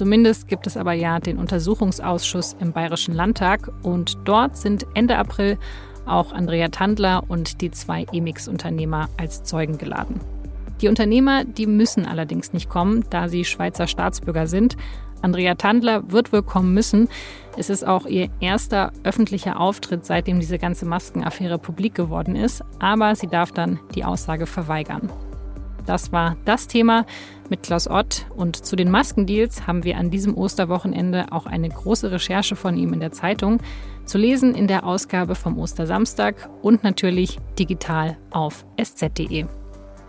Zumindest 0.00 0.48
gibt 0.48 0.66
es 0.66 0.78
aber 0.78 0.94
ja 0.94 1.20
den 1.20 1.36
Untersuchungsausschuss 1.36 2.56
im 2.58 2.72
Bayerischen 2.72 3.12
Landtag 3.12 3.70
und 3.82 4.16
dort 4.24 4.56
sind 4.56 4.86
Ende 4.94 5.18
April 5.18 5.58
auch 6.06 6.32
Andrea 6.32 6.68
Tandler 6.68 7.22
und 7.28 7.60
die 7.60 7.70
zwei 7.70 8.06
Emix-Unternehmer 8.10 9.10
als 9.18 9.42
Zeugen 9.42 9.76
geladen. 9.76 10.18
Die 10.80 10.88
Unternehmer, 10.88 11.44
die 11.44 11.66
müssen 11.66 12.06
allerdings 12.06 12.54
nicht 12.54 12.70
kommen, 12.70 13.04
da 13.10 13.28
sie 13.28 13.44
Schweizer 13.44 13.86
Staatsbürger 13.86 14.46
sind. 14.46 14.78
Andrea 15.20 15.54
Tandler 15.54 16.10
wird 16.10 16.32
wohl 16.32 16.44
kommen 16.44 16.72
müssen. 16.72 17.10
Es 17.58 17.68
ist 17.68 17.86
auch 17.86 18.06
ihr 18.06 18.30
erster 18.40 18.94
öffentlicher 19.04 19.60
Auftritt, 19.60 20.06
seitdem 20.06 20.40
diese 20.40 20.56
ganze 20.58 20.86
Maskenaffäre 20.86 21.58
publik 21.58 21.94
geworden 21.94 22.36
ist, 22.36 22.64
aber 22.78 23.14
sie 23.16 23.26
darf 23.26 23.52
dann 23.52 23.78
die 23.94 24.06
Aussage 24.06 24.46
verweigern. 24.46 25.10
Das 25.86 26.12
war 26.12 26.36
das 26.44 26.66
Thema 26.66 27.06
mit 27.48 27.62
Klaus 27.62 27.88
Ott. 27.88 28.26
Und 28.36 28.56
zu 28.56 28.76
den 28.76 28.90
Maskendeals 28.90 29.66
haben 29.66 29.84
wir 29.84 29.96
an 29.96 30.10
diesem 30.10 30.36
Osterwochenende 30.36 31.26
auch 31.30 31.46
eine 31.46 31.68
große 31.68 32.10
Recherche 32.10 32.56
von 32.56 32.76
ihm 32.76 32.92
in 32.92 33.00
der 33.00 33.12
Zeitung. 33.12 33.58
Zu 34.04 34.18
lesen 34.18 34.54
in 34.54 34.66
der 34.66 34.84
Ausgabe 34.84 35.34
vom 35.34 35.58
Ostersamstag 35.58 36.48
und 36.62 36.82
natürlich 36.84 37.38
digital 37.58 38.16
auf 38.30 38.64
sz.de. 38.76 39.46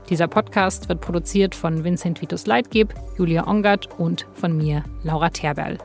Dieser 0.10 0.28
Podcast 0.28 0.90
wird 0.90 1.02
produziert 1.02 1.56
von 1.56 1.84
Vincent 1.84 2.22
Vitus 2.22 2.46
Leitgeb, 2.46 2.94
Julia 3.18 3.48
Ongert 3.48 3.88
und 3.98 4.28
von 4.34 4.58
mir, 4.58 4.84
Laura 5.04 5.30
Terberl. 5.30 5.78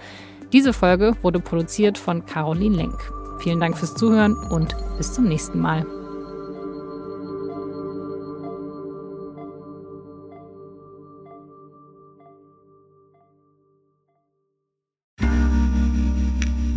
Diese 0.52 0.72
Folge 0.72 1.14
wurde 1.22 1.40
produziert 1.40 1.98
von 1.98 2.24
Caroline 2.26 2.76
Lenk. 2.76 3.12
Vielen 3.38 3.60
Dank 3.60 3.76
fürs 3.76 3.94
Zuhören 3.94 4.34
und 4.34 4.74
bis 4.96 5.12
zum 5.12 5.28
nächsten 5.28 5.60
Mal. 5.60 5.86